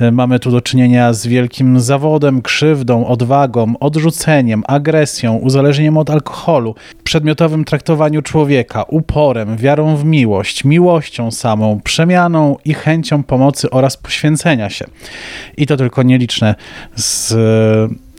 E, 0.00 0.10
mamy 0.10 0.38
tu 0.38 0.50
do 0.50 0.60
czynienia 0.60 1.12
z 1.12 1.26
wielkim 1.26 1.80
zawodem, 1.80 2.42
krzywdą, 2.42 3.06
odwagą, 3.06 3.74
odrzuceniem, 3.80 4.62
agresją, 4.66 5.36
uzależnieniem 5.36 5.96
od 5.96 6.10
alkoholu, 6.10 6.74
przedmiotowym 7.04 7.64
traktowaniu 7.64 8.22
człowieka, 8.22 8.82
uporem, 8.82 9.56
wiarą 9.56 9.96
w 9.96 10.04
miłość, 10.04 10.64
miłością 10.64 11.30
samą, 11.30 11.80
przemianą 11.84 12.56
i 12.64 12.74
chęcią 12.74 13.22
pomocy 13.22 13.70
oraz 13.70 13.96
poświęcenia 13.96 14.70
się. 14.70 14.84
I 15.56 15.66
to 15.66 15.76
tylko 15.76 16.02
nieliczne 16.02 16.54
z 16.96 17.34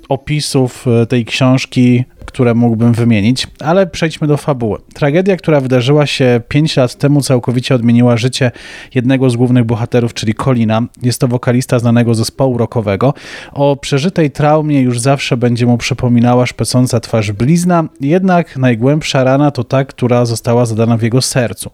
opisów 0.09 0.85
e, 0.87 1.05
tej 1.05 1.25
książki, 1.25 2.03
które 2.29 2.53
mógłbym 2.53 2.93
wymienić, 2.93 3.47
ale 3.59 3.87
przejdźmy 3.87 4.27
do 4.27 4.37
fabuły. 4.37 4.79
Tragedia, 4.93 5.37
która 5.37 5.59
wydarzyła 5.59 6.05
się 6.05 6.41
5 6.47 6.77
lat 6.77 6.95
temu, 6.95 7.21
całkowicie 7.21 7.75
odmieniła 7.75 8.17
życie 8.17 8.51
jednego 8.95 9.29
z 9.29 9.35
głównych 9.35 9.63
bohaterów, 9.63 10.13
czyli 10.13 10.33
Colina. 10.33 10.81
Jest 11.01 11.21
to 11.21 11.27
wokalista 11.27 11.79
znanego 11.79 12.15
zespołu 12.15 12.57
rockowego. 12.57 13.13
O 13.53 13.75
przeżytej 13.75 14.31
traumie 14.31 14.81
już 14.81 14.99
zawsze 14.99 15.37
będzie 15.37 15.65
mu 15.65 15.77
przypominała 15.77 16.45
szpecąca 16.45 16.99
twarz 16.99 17.31
blizna, 17.31 17.83
jednak 18.01 18.57
najgłębsza 18.57 19.23
rana 19.23 19.51
to 19.51 19.63
ta, 19.63 19.85
która 19.85 20.25
została 20.25 20.65
zadana 20.65 20.97
w 20.97 21.01
jego 21.01 21.21
sercu. 21.21 21.69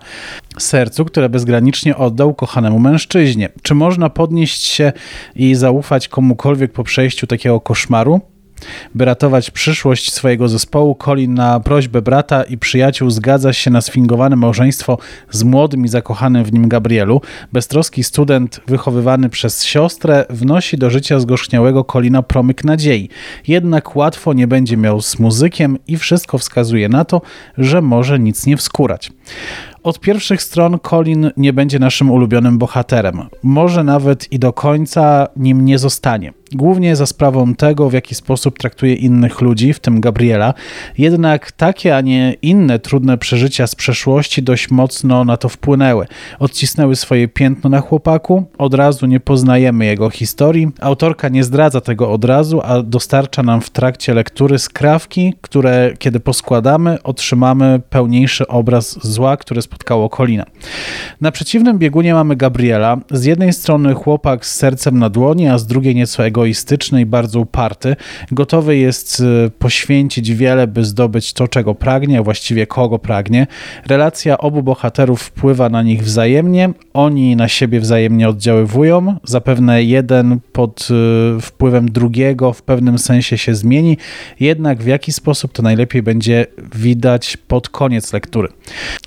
Sercu, 0.57 1.05
które 1.05 1.29
bezgranicznie 1.29 1.97
oddał 1.97 2.33
kochanemu 2.33 2.79
mężczyźnie. 2.79 3.49
Czy 3.61 3.75
można 3.75 4.09
podnieść 4.09 4.63
się 4.63 4.93
i 5.35 5.55
zaufać 5.55 6.07
komukolwiek 6.07 6.71
po 6.71 6.83
przejściu 6.83 7.27
takiego 7.27 7.59
koszmaru? 7.59 8.34
By 8.95 9.05
ratować 9.05 9.51
przyszłość 9.51 10.13
swojego 10.13 10.49
zespołu, 10.49 10.95
Colin 10.95 11.33
na 11.33 11.59
prośbę 11.59 12.01
brata 12.01 12.43
i 12.43 12.57
przyjaciół 12.57 13.09
zgadza 13.09 13.53
się 13.53 13.71
na 13.71 13.81
sfingowane 13.81 14.35
małżeństwo 14.35 14.97
z 15.31 15.43
młodym 15.43 15.85
i 15.85 15.87
zakochanym 15.87 16.43
w 16.43 16.53
nim 16.53 16.67
Gabrielu. 16.67 17.21
Beztroski 17.53 18.03
student 18.03 18.61
wychowywany 18.67 19.29
przez 19.29 19.63
siostrę 19.63 20.25
wnosi 20.29 20.77
do 20.77 20.89
życia 20.89 21.19
zgorzkniałego 21.19 21.83
Colina 21.83 22.23
promyk 22.23 22.63
nadziei. 22.63 23.09
Jednak 23.47 23.95
łatwo 23.95 24.33
nie 24.33 24.47
będzie 24.47 24.77
miał 24.77 25.01
z 25.01 25.19
muzykiem 25.19 25.77
i 25.87 25.97
wszystko 25.97 26.37
wskazuje 26.37 26.89
na 26.89 27.05
to, 27.05 27.21
że 27.57 27.81
może 27.81 28.19
nic 28.19 28.45
nie 28.45 28.57
wskurać. 28.57 29.11
Od 29.85 29.99
pierwszych 29.99 30.41
stron 30.41 30.79
Colin 30.79 31.31
nie 31.37 31.53
będzie 31.53 31.79
naszym 31.79 32.11
ulubionym 32.11 32.57
bohaterem. 32.57 33.21
Może 33.43 33.83
nawet 33.83 34.31
i 34.31 34.39
do 34.39 34.53
końca 34.53 35.27
nim 35.35 35.65
nie 35.65 35.79
zostanie 35.79 36.33
głównie 36.55 36.95
za 36.95 37.05
sprawą 37.05 37.55
tego, 37.55 37.89
w 37.89 37.93
jaki 37.93 38.15
sposób 38.15 38.59
traktuje 38.59 38.93
innych 38.93 39.41
ludzi, 39.41 39.73
w 39.73 39.79
tym 39.79 40.01
Gabriela. 40.01 40.53
Jednak 40.97 41.51
takie, 41.51 41.97
a 41.97 42.01
nie 42.01 42.35
inne 42.41 42.79
trudne 42.79 43.17
przeżycia 43.17 43.67
z 43.67 43.75
przeszłości 43.75 44.43
dość 44.43 44.71
mocno 44.71 45.25
na 45.25 45.37
to 45.37 45.49
wpłynęły. 45.49 46.07
Odcisnęły 46.39 46.95
swoje 46.95 47.27
piętno 47.27 47.69
na 47.69 47.81
chłopaku, 47.81 48.45
od 48.57 48.73
razu 48.73 49.05
nie 49.05 49.19
poznajemy 49.19 49.85
jego 49.85 50.09
historii. 50.09 50.67
Autorka 50.81 51.29
nie 51.29 51.43
zdradza 51.43 51.81
tego 51.81 52.11
od 52.11 52.25
razu, 52.25 52.61
a 52.63 52.81
dostarcza 52.81 53.43
nam 53.43 53.61
w 53.61 53.69
trakcie 53.69 54.13
lektury 54.13 54.59
skrawki, 54.59 55.33
które 55.41 55.93
kiedy 55.99 56.19
poskładamy, 56.19 57.03
otrzymamy 57.03 57.81
pełniejszy 57.89 58.47
obraz 58.47 59.07
zła, 59.07 59.37
które 59.37 59.61
spotkało 59.75 60.09
Kolina. 60.09 60.45
Na 61.21 61.31
przeciwnym 61.31 61.79
biegunie 61.79 62.13
mamy 62.13 62.35
Gabriela. 62.35 62.97
Z 63.11 63.25
jednej 63.25 63.53
strony 63.53 63.93
chłopak 63.93 64.45
z 64.45 64.55
sercem 64.55 64.99
na 64.99 65.09
dłoni, 65.09 65.47
a 65.47 65.57
z 65.57 65.67
drugiej 65.67 65.95
nieco 65.95 66.25
egoistyczny 66.25 67.01
i 67.01 67.05
bardzo 67.05 67.39
uparty. 67.39 67.95
Gotowy 68.31 68.77
jest 68.77 69.21
e, 69.45 69.49
poświęcić 69.49 70.33
wiele, 70.33 70.67
by 70.67 70.85
zdobyć 70.85 71.33
to, 71.33 71.47
czego 71.47 71.75
pragnie, 71.75 72.19
a 72.19 72.23
właściwie 72.23 72.67
kogo 72.67 72.99
pragnie. 72.99 73.47
Relacja 73.87 74.37
obu 74.37 74.63
bohaterów 74.63 75.21
wpływa 75.21 75.69
na 75.69 75.83
nich 75.83 76.03
wzajemnie, 76.03 76.69
oni 76.93 77.35
na 77.35 77.47
siebie 77.47 77.79
wzajemnie 77.79 78.29
oddziaływują. 78.29 79.15
Zapewne 79.23 79.83
jeden 79.83 80.39
pod 80.51 80.87
e, 80.91 81.41
wpływem 81.41 81.91
drugiego 81.91 82.53
w 82.53 82.61
pewnym 82.61 82.99
sensie 82.99 83.37
się 83.37 83.55
zmieni, 83.55 83.97
jednak 84.39 84.83
w 84.83 84.87
jaki 84.87 85.13
sposób 85.13 85.51
to 85.53 85.63
najlepiej 85.63 86.03
będzie 86.03 86.45
widać 86.75 87.37
pod 87.37 87.69
koniec 87.69 88.13
lektury. 88.13 88.49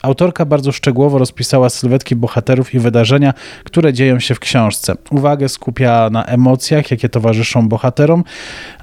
Autorka 0.03 0.45
bardzo 0.45 0.58
szczegółowo 0.73 1.19
rozpisała 1.19 1.71
sylwetki 1.71 2.17
bohaterów 2.17 2.75
i 2.75 2.79
wydarzenia, 2.79 3.35
które 3.65 3.93
dzieją 3.93 4.21
się 4.21 4.35
w 4.35 4.41
książce. 4.41 4.95
Uwagę 5.11 5.49
skupia 5.49 6.11
na 6.11 6.25
emocjach, 6.25 6.91
jakie 6.91 7.09
to 7.09 7.19
towarzyszą 7.19 7.69
bohaterom, 7.69 8.25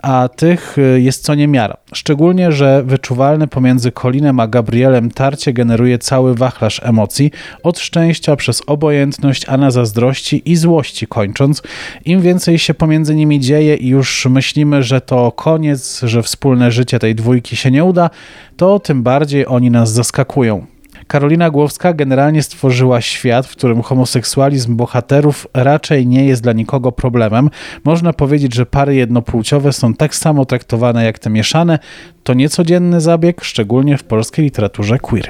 a 0.03 0.29
tych 0.35 0.77
y, 0.77 1.01
jest 1.01 1.23
co 1.23 1.35
niemiara. 1.35 1.77
Szczególnie, 1.93 2.51
że 2.51 2.83
wyczuwalne 2.83 3.47
pomiędzy 3.47 3.91
Colinem 3.91 4.39
a 4.39 4.47
Gabrielem 4.47 5.11
tarcie 5.11 5.53
generuje 5.53 5.99
cały 5.99 6.35
wachlarz 6.35 6.81
emocji, 6.83 7.31
od 7.63 7.79
szczęścia 7.79 8.35
przez 8.35 8.61
obojętność, 8.67 9.45
a 9.49 9.57
na 9.57 9.71
zazdrości 9.71 10.51
i 10.51 10.55
złości 10.55 11.07
kończąc. 11.07 11.61
Im 12.05 12.21
więcej 12.21 12.59
się 12.59 12.73
pomiędzy 12.73 13.15
nimi 13.15 13.39
dzieje 13.39 13.75
i 13.75 13.87
już 13.87 14.25
myślimy, 14.25 14.83
że 14.83 15.01
to 15.01 15.31
koniec, 15.31 16.01
że 16.03 16.23
wspólne 16.23 16.71
życie 16.71 16.99
tej 16.99 17.15
dwójki 17.15 17.55
się 17.55 17.71
nie 17.71 17.83
uda, 17.83 18.09
to 18.57 18.79
tym 18.79 19.03
bardziej 19.03 19.47
oni 19.47 19.71
nas 19.71 19.91
zaskakują. 19.91 20.74
Karolina 21.07 21.49
Głowska 21.49 21.93
generalnie 21.93 22.43
stworzyła 22.43 23.01
świat, 23.01 23.47
w 23.47 23.51
którym 23.51 23.81
homoseksualizm 23.81 24.75
bohaterów 24.75 25.47
raczej 25.53 26.07
nie 26.07 26.25
jest 26.25 26.43
dla 26.43 26.53
nikogo 26.53 26.91
problemem. 26.91 27.49
Można 27.83 28.13
powiedzieć, 28.13 28.55
że 28.55 28.65
pary 28.65 28.95
jednopłciowe 28.95 29.73
są 29.73 29.93
tak 29.93 30.15
samo 30.15 30.45
traktowane 30.45 31.05
jak 31.05 31.19
te 31.19 31.29
mieszane. 31.29 31.79
To 32.23 32.33
niecodzienny 32.33 33.01
zabieg, 33.01 33.43
szczególnie 33.43 33.97
w 33.97 34.03
polskiej 34.03 34.45
literaturze 34.45 34.99
queer. 34.99 35.29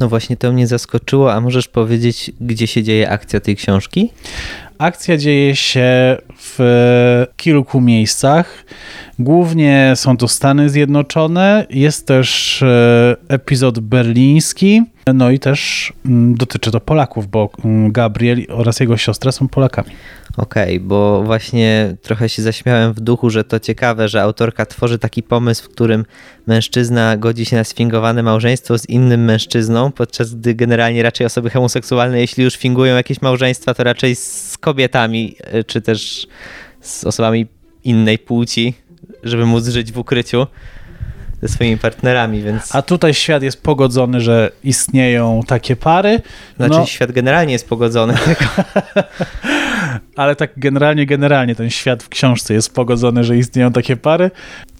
No 0.00 0.08
właśnie 0.08 0.36
to 0.36 0.52
mnie 0.52 0.66
zaskoczyło, 0.66 1.32
a 1.32 1.40
możesz 1.40 1.68
powiedzieć, 1.68 2.32
gdzie 2.40 2.66
się 2.66 2.82
dzieje 2.82 3.10
akcja 3.10 3.40
tej 3.40 3.56
książki? 3.56 4.10
Akcja 4.78 5.16
dzieje 5.16 5.56
się 5.56 6.16
w 6.36 7.26
kilku 7.36 7.80
miejscach. 7.80 8.64
Głównie 9.18 9.92
są 9.94 10.16
to 10.16 10.28
Stany 10.28 10.70
Zjednoczone. 10.70 11.66
Jest 11.70 12.06
też 12.06 12.62
e, 12.62 13.16
epizod 13.28 13.78
berliński. 13.78 14.82
No 15.14 15.30
i 15.30 15.38
też 15.38 15.92
mm, 16.06 16.34
dotyczy 16.34 16.70
to 16.70 16.80
Polaków, 16.80 17.30
bo 17.30 17.50
mm, 17.64 17.92
Gabriel 17.92 18.46
oraz 18.48 18.80
jego 18.80 18.96
siostra 18.96 19.32
są 19.32 19.48
Polakami. 19.48 19.90
Okej, 20.36 20.76
okay, 20.76 20.88
bo 20.88 21.22
właśnie 21.22 21.96
trochę 22.02 22.28
się 22.28 22.42
zaśmiałem 22.42 22.92
w 22.92 23.00
duchu, 23.00 23.30
że 23.30 23.44
to 23.44 23.60
ciekawe, 23.60 24.08
że 24.08 24.22
autorka 24.22 24.66
tworzy 24.66 24.98
taki 24.98 25.22
pomysł, 25.22 25.64
w 25.64 25.68
którym 25.68 26.04
mężczyzna 26.46 27.16
godzi 27.16 27.44
się 27.44 27.56
na 27.56 27.64
sfingowane 27.64 28.22
małżeństwo 28.22 28.78
z 28.78 28.88
innym 28.88 29.24
mężczyzną, 29.24 29.92
podczas 29.92 30.34
gdy 30.34 30.54
generalnie 30.54 31.02
raczej 31.02 31.26
osoby 31.26 31.50
homoseksualne, 31.50 32.20
jeśli 32.20 32.44
już 32.44 32.56
fingują 32.56 32.96
jakieś 32.96 33.22
małżeństwa, 33.22 33.74
to 33.74 33.84
raczej 33.84 34.16
z 34.16 34.58
kobietami, 34.64 35.36
e, 35.40 35.64
czy 35.64 35.80
też 35.80 36.26
z 36.80 37.04
osobami 37.04 37.46
innej 37.84 38.18
płci, 38.18 38.74
żeby 39.22 39.46
móc 39.46 39.68
żyć 39.68 39.92
w 39.92 39.98
ukryciu 39.98 40.46
ze 41.42 41.48
swoimi 41.48 41.78
partnerami, 41.78 42.42
więc... 42.42 42.74
A 42.74 42.82
tutaj 42.82 43.14
świat 43.14 43.42
jest 43.42 43.62
pogodzony, 43.62 44.20
że 44.20 44.50
istnieją 44.64 45.40
takie 45.46 45.76
pary. 45.76 46.22
Znaczy 46.56 46.78
no... 46.78 46.86
świat 46.86 47.12
generalnie 47.12 47.52
jest 47.52 47.68
pogodzony. 47.68 48.14
Ale 50.16 50.36
tak 50.36 50.50
generalnie, 50.56 51.06
generalnie 51.06 51.54
ten 51.54 51.70
świat 51.70 52.02
w 52.02 52.08
książce 52.08 52.54
jest 52.54 52.74
pogodzony, 52.74 53.24
że 53.24 53.36
istnieją 53.36 53.72
takie 53.72 53.96
pary. 53.96 54.30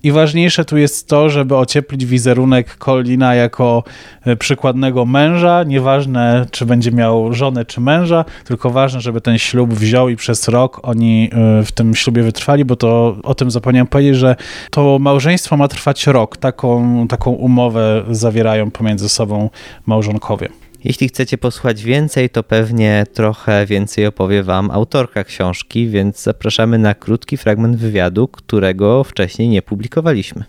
I 0.03 0.13
ważniejsze 0.13 0.65
tu 0.65 0.77
jest 0.77 1.09
to, 1.09 1.31
żeby 1.31 1.57
ocieplić 1.57 2.07
wizerunek 2.07 2.77
Colina 2.77 3.35
jako 3.35 3.85
e, 4.25 4.37
przykładnego 4.37 5.07
męża. 5.07 5.63
Nieważne, 5.63 6.47
czy 6.51 6.67
będzie 6.67 6.93
miał 6.93 7.35
żonę, 7.35 7.65
czy 7.65 7.81
męża, 7.81 8.25
tylko 8.45 8.71
ważne, 8.71 9.01
żeby 9.01 9.21
ten 9.21 9.39
ślub 9.39 9.75
wziął 9.75 10.09
i 10.09 10.17
przez 10.17 10.49
rok 10.49 10.81
oni 10.83 11.31
e, 11.33 11.63
w 11.65 11.73
tym 11.73 11.95
ślubie 11.95 12.23
wytrwali, 12.23 12.65
bo 12.65 12.77
to 12.77 13.17
o 13.23 13.35
tym 13.35 13.51
zapomniałem 13.51 13.87
powiedzieć, 13.87 14.17
że 14.17 14.37
to 14.71 14.99
małżeństwo 14.99 15.57
ma 15.57 15.69
trwać 15.69 16.07
rok. 16.07 16.37
Taką, 16.37 17.09
taką 17.09 17.31
umowę 17.31 18.05
zawierają 18.11 18.71
pomiędzy 18.71 19.09
sobą 19.09 19.51
małżonkowie. 19.87 20.64
Jeśli 20.85 21.09
chcecie 21.09 21.39
posłuchać 21.39 21.83
więcej, 21.83 22.31
to 22.31 22.43
pewnie 22.43 23.05
trochę 23.13 23.67
więcej 23.67 24.07
opowie 24.07 24.43
Wam 24.43 24.71
autorka 24.71 25.25
książki, 25.25 25.89
więc 25.89 26.23
zapraszamy 26.23 26.79
na 26.79 26.95
krótki 26.95 27.37
fragment 27.37 27.77
wywiadu, 27.77 28.29
którego 28.29 29.05
wcześniej 29.05 29.49
nie 29.49 29.63
publikowaliśmy. 29.63 30.45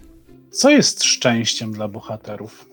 Co 0.50 0.70
jest 0.70 1.04
szczęściem 1.04 1.72
dla 1.72 1.88
bohaterów? 1.88 2.70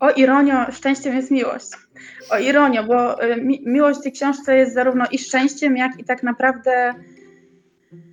O 0.00 0.10
ironio, 0.10 0.72
szczęściem 0.72 1.14
jest 1.16 1.30
miłość. 1.30 1.66
O 2.30 2.38
ironio, 2.38 2.84
bo 2.84 3.24
y, 3.24 3.36
mi 3.36 3.62
miłość 3.66 4.00
w 4.00 4.02
tej 4.02 4.12
książce 4.12 4.56
jest 4.56 4.74
zarówno 4.74 5.04
i 5.10 5.18
szczęściem, 5.18 5.76
jak 5.76 5.98
i 5.98 6.04
tak 6.04 6.22
naprawdę 6.22 6.94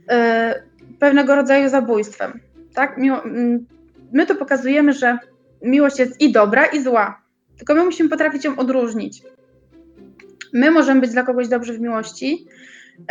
e, 0.10 0.64
pewnego 1.00 1.36
rodzaju 1.36 1.70
zabójstwem. 1.70 2.40
Tak? 2.74 2.98
Miło, 2.98 3.24
mm, 3.24 3.66
my 4.12 4.26
tu 4.26 4.36
pokazujemy, 4.36 4.94
że 4.94 5.18
miłość 5.62 6.00
jest 6.00 6.22
i 6.22 6.32
dobra, 6.32 6.66
i 6.66 6.84
zła. 6.84 7.22
Tylko 7.58 7.76
my 7.76 7.84
musimy 7.86 8.10
potrafić 8.10 8.46
ją 8.46 8.56
odróżnić. 8.56 9.24
My 10.54 10.72
możemy 10.72 11.02
być 11.02 11.12
dla 11.12 11.24
kogoś 11.24 11.48
dobrzy 11.48 11.74
w 11.74 11.80
miłości, 11.80 12.48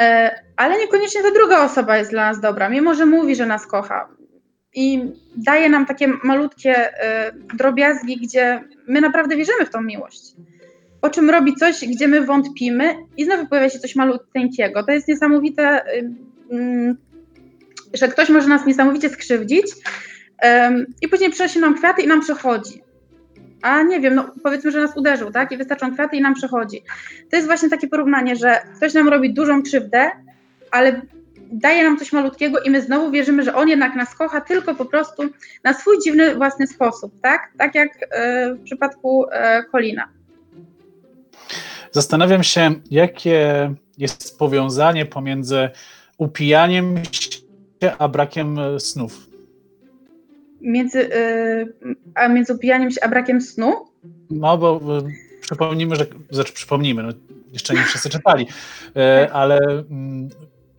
e, 0.01 0.31
ale 0.57 0.79
niekoniecznie 0.79 1.23
ta 1.23 1.31
druga 1.31 1.65
osoba 1.65 1.97
jest 1.97 2.11
dla 2.11 2.29
nas 2.29 2.41
dobra, 2.41 2.69
mimo 2.69 2.95
że 2.95 3.07
mówi, 3.07 3.37
że 3.37 3.47
nas 3.47 3.67
kocha. 3.67 4.09
I 4.75 5.13
daje 5.37 5.69
nam 5.69 5.87
takie 5.87 6.09
malutkie 6.25 7.03
e, 7.03 7.33
drobiazgi, 7.33 8.17
gdzie 8.17 8.65
my 8.89 9.01
naprawdę 9.01 9.37
wierzymy 9.37 9.67
w 9.67 9.71
tą 9.71 9.83
miłość. 9.83 10.23
Po 11.01 11.11
czym 11.11 11.31
robi 11.31 11.55
coś, 11.55 11.85
gdzie 11.85 12.09
my 12.09 12.21
wątpimy, 12.21 12.95
i 13.17 13.25
znowu 13.25 13.47
pojawia 13.47 13.71
się 13.71 13.79
coś 13.79 13.97
malutkiego. 13.97 14.83
To 14.83 14.93
jest 14.93 15.09
niesamowite, 15.09 15.85
że 17.95 18.09
ktoś 18.09 18.29
może 18.29 18.49
nas 18.49 18.67
niesamowicie 18.67 19.09
skrzywdzić, 19.09 19.67
i 21.03 21.09
później 21.09 21.31
przynosi 21.31 21.59
nam 21.59 21.75
kwiaty 21.75 22.03
i 22.03 22.07
nam 22.07 22.21
przechodzi. 22.21 22.83
A 23.63 23.83
nie 23.83 24.01
wiem, 24.01 24.15
no 24.15 24.31
powiedzmy, 24.43 24.71
że 24.71 24.81
nas 24.81 24.97
uderzył, 24.97 25.31
tak? 25.31 25.53
I 25.53 25.57
wystarczą 25.57 25.95
kwiaty 25.95 26.17
i 26.17 26.21
nam 26.21 26.35
przechodzi. 26.35 26.83
To 27.31 27.37
jest 27.37 27.49
właśnie 27.49 27.69
takie 27.69 27.89
porównanie, 27.89 28.37
że 28.37 28.61
ktoś 28.77 28.95
nam 28.95 29.09
robi 29.09 29.35
dużą 29.35 29.63
krzywdę, 29.63 30.11
ale 30.71 31.03
daje 31.53 31.85
nam 31.85 31.99
coś 31.99 32.13
malutkiego 32.13 32.61
i 32.61 32.71
my 32.71 32.83
znowu 32.83 33.11
wierzymy, 33.11 33.43
że 33.43 33.55
on 33.55 33.69
jednak 33.69 33.95
nas 33.95 34.15
kocha, 34.15 34.41
tylko 34.41 34.75
po 34.75 34.85
prostu 34.85 35.23
na 35.65 35.75
swój 35.75 35.97
dziwny 36.05 36.35
własny 36.35 36.67
sposób, 36.67 37.21
tak? 37.23 37.53
Tak 37.59 37.75
jak 37.75 37.89
e, 38.11 38.55
w 38.55 38.63
przypadku 38.63 39.27
e, 39.33 39.63
Kolina. 39.65 40.09
Zastanawiam 41.91 42.43
się, 42.43 42.75
jakie 42.91 43.75
jest 43.99 44.39
powiązanie 44.39 45.07
pomiędzy 45.07 45.71
upijaniem 46.19 46.97
się 47.11 47.47
a 47.99 48.09
brakiem 48.09 48.59
e, 48.59 48.81
snów. 48.81 49.26
Między, 50.67 51.15
e, 51.15 51.67
a 52.15 52.29
między 52.29 52.55
upijaniem 52.55 52.91
się 52.91 53.05
a 53.05 53.09
brakiem 53.09 53.41
snu? 53.41 53.73
No 54.31 54.59
bo 54.59 54.81
przypomnijmy, 55.41 55.97
że, 55.97 56.07
znaczy 56.31 56.53
przypomnijmy, 56.53 57.03
no, 57.03 57.09
jeszcze 57.53 57.75
nie 57.75 57.83
wszyscy 57.83 58.11
czytali, 58.11 58.47
e, 58.97 59.31
ale 59.33 59.59
mm, 59.59 60.29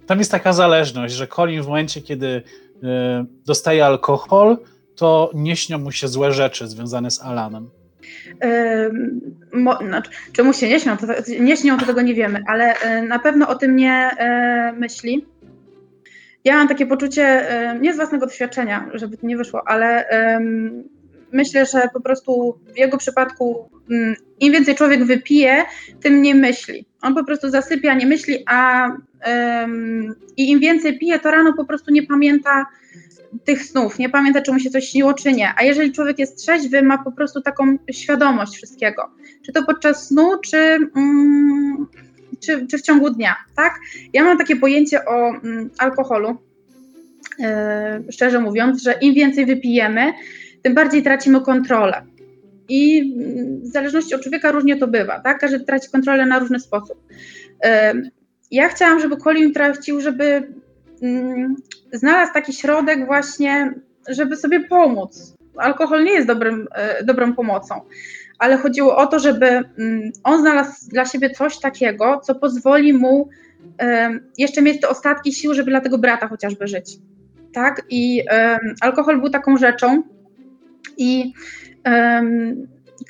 tam 0.07 0.17
jest 0.19 0.31
taka 0.31 0.53
zależność, 0.53 1.13
że 1.13 1.27
Colin 1.27 1.61
w 1.61 1.67
momencie, 1.67 2.01
kiedy 2.01 2.43
e, 2.83 3.25
dostaje 3.45 3.85
alkohol, 3.85 4.57
to 4.95 5.31
nie 5.33 5.55
śnią 5.55 5.77
mu 5.77 5.91
się 5.91 6.07
złe 6.07 6.31
rzeczy 6.31 6.67
związane 6.67 7.11
z 7.11 7.21
Alanem. 7.21 7.69
E, 8.41 8.89
mo, 9.53 9.77
znaczy, 9.77 10.11
czemu 10.33 10.53
się 10.53 10.69
nie 10.69 10.79
śnią? 10.79 10.97
To, 10.97 11.07
nie 11.39 11.57
śnią, 11.57 11.77
to 11.77 11.85
tego 11.85 12.01
nie 12.01 12.13
wiemy, 12.13 12.43
ale 12.47 12.75
na 13.07 13.19
pewno 13.19 13.49
o 13.49 13.55
tym 13.55 13.75
nie 13.75 14.09
myśli. 14.77 15.25
Ja 16.43 16.57
mam 16.57 16.67
takie 16.67 16.85
poczucie, 16.85 17.45
nie 17.81 17.93
z 17.93 17.95
własnego 17.95 18.25
doświadczenia, 18.25 18.89
żeby 18.93 19.17
to 19.17 19.27
nie 19.27 19.37
wyszło, 19.37 19.67
ale 19.67 20.05
myślę, 21.31 21.65
że 21.65 21.89
po 21.93 22.01
prostu 22.01 22.59
w 22.73 22.77
jego 22.77 22.97
przypadku 22.97 23.69
mm, 23.91 24.15
im 24.39 24.53
więcej 24.53 24.75
człowiek 24.75 25.03
wypije, 25.03 25.65
tym 26.01 26.13
mniej 26.13 26.35
myśli. 26.35 26.85
On 27.01 27.15
po 27.15 27.23
prostu 27.23 27.49
zasypia, 27.49 27.93
nie 27.93 28.05
myśli, 28.05 28.43
a 28.47 28.89
i 30.37 30.51
im 30.51 30.59
więcej 30.59 30.99
pije, 30.99 31.19
to 31.19 31.31
rano 31.31 31.53
po 31.53 31.65
prostu 31.65 31.91
nie 31.91 32.03
pamięta 32.03 32.65
tych 33.45 33.63
snów, 33.63 33.99
nie 33.99 34.09
pamięta, 34.09 34.41
czy 34.41 34.51
mu 34.51 34.59
się 34.59 34.69
coś 34.69 34.89
śniło, 34.89 35.13
czy 35.13 35.33
nie. 35.33 35.53
A 35.57 35.63
jeżeli 35.63 35.91
człowiek 35.91 36.19
jest 36.19 36.37
trzeźwy, 36.37 36.81
ma 36.81 36.97
po 37.03 37.11
prostu 37.11 37.41
taką 37.41 37.77
świadomość 37.91 38.55
wszystkiego. 38.55 39.11
Czy 39.45 39.51
to 39.51 39.63
podczas 39.63 40.07
snu, 40.07 40.31
czy, 40.45 40.57
mm, 40.57 41.87
czy, 42.39 42.67
czy 42.67 42.77
w 42.77 42.81
ciągu 42.81 43.09
dnia, 43.09 43.35
tak? 43.55 43.73
Ja 44.13 44.23
mam 44.23 44.37
takie 44.37 44.55
pojęcie 44.55 45.05
o 45.05 45.29
mm, 45.29 45.69
alkoholu, 45.77 46.37
e, 47.39 48.03
szczerze 48.11 48.39
mówiąc, 48.39 48.81
że 48.81 48.93
im 49.01 49.13
więcej 49.13 49.45
wypijemy, 49.45 50.13
tym 50.61 50.73
bardziej 50.73 51.03
tracimy 51.03 51.41
kontrolę. 51.41 52.01
I 52.69 52.99
mm, 52.99 53.61
w 53.61 53.67
zależności 53.67 54.15
od 54.15 54.21
człowieka 54.21 54.51
różnie 54.51 54.77
to 54.77 54.87
bywa, 54.87 55.19
tak? 55.19 55.39
Każdy 55.39 55.59
traci 55.59 55.91
kontrolę 55.91 56.25
na 56.25 56.39
różny 56.39 56.59
sposób. 56.59 56.97
E, 57.63 57.93
ja 58.51 58.69
chciałam, 58.69 58.99
żeby 58.99 59.17
Colin 59.17 59.53
tracił, 59.53 60.01
żeby 60.01 60.53
mm, 61.01 61.55
znalazł 61.93 62.33
taki 62.33 62.53
środek 62.53 63.05
właśnie, 63.05 63.73
żeby 64.09 64.35
sobie 64.35 64.59
pomóc. 64.59 65.33
Alkohol 65.57 66.03
nie 66.03 66.11
jest 66.11 66.27
dobrym, 66.27 66.67
e, 66.75 67.03
dobrą 67.03 67.33
pomocą, 67.33 67.81
ale 68.39 68.57
chodziło 68.57 68.97
o 68.97 69.07
to, 69.07 69.19
żeby 69.19 69.47
mm, 69.47 70.11
on 70.23 70.41
znalazł 70.41 70.89
dla 70.89 71.05
siebie 71.05 71.29
coś 71.29 71.59
takiego, 71.59 72.21
co 72.23 72.35
pozwoli 72.35 72.93
mu 72.93 73.29
jeszcze 74.37 74.61
mieć 74.61 74.81
te 74.81 74.89
ostatki 74.89 75.33
sił, 75.33 75.53
żeby 75.53 75.71
dla 75.71 75.81
tego 75.81 75.97
brata 75.97 76.27
chociażby 76.27 76.67
żyć. 76.67 76.97
Tak? 77.53 77.81
I 77.89 78.23
alkohol 78.81 79.19
był 79.19 79.29
taką 79.29 79.57
rzeczą 79.57 80.03
i 80.97 81.33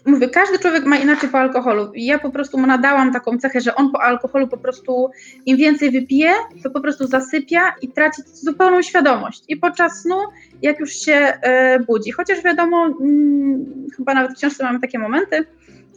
mówię, 0.07 0.29
każdy 0.29 0.59
człowiek 0.59 0.85
ma 0.85 0.97
inaczej 0.97 1.29
po 1.29 1.39
alkoholu. 1.39 1.93
I 1.93 2.05
ja 2.05 2.19
po 2.19 2.29
prostu 2.29 2.57
mu 2.57 2.67
nadałam 2.67 3.13
taką 3.13 3.37
cechę, 3.37 3.61
że 3.61 3.75
on 3.75 3.91
po 3.91 4.01
alkoholu 4.01 4.47
po 4.47 4.57
prostu 4.57 5.09
im 5.45 5.57
więcej 5.57 5.91
wypije, 5.91 6.31
to 6.63 6.69
po 6.69 6.81
prostu 6.81 7.07
zasypia 7.07 7.75
i 7.81 7.89
traci 7.89 8.21
zupełną 8.33 8.81
świadomość. 8.81 9.43
I 9.47 9.57
podczas 9.57 10.01
snu, 10.01 10.15
jak 10.61 10.79
już 10.79 10.91
się 10.93 11.13
e, 11.13 11.79
budzi. 11.79 12.11
Chociaż 12.11 12.43
wiadomo, 12.43 12.85
mm, 12.85 13.87
chyba 13.97 14.13
nawet 14.13 14.31
w 14.31 14.37
książce 14.37 14.63
mamy 14.63 14.79
takie 14.79 14.99
momenty, 14.99 15.45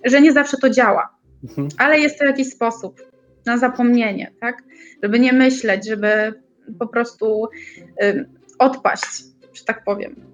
że 0.05 0.21
nie 0.21 0.33
zawsze 0.33 0.57
to 0.57 0.71
działa. 0.71 1.09
Mhm. 1.45 1.69
Ale 1.79 2.01
jest 2.01 2.19
to 2.19 2.25
jakiś 2.25 2.49
sposób 2.49 3.03
na 3.47 3.59
zapomnienie, 3.59 4.33
tak? 4.41 4.63
Żeby 5.03 5.21
nie 5.21 5.33
myśleć, 5.33 5.89
żeby 5.89 6.35
po 6.79 6.87
prostu 6.87 7.49
y, 8.03 8.29
odpaść, 8.59 9.25
że 9.55 9.65
tak 9.65 9.85
powiem. 9.85 10.30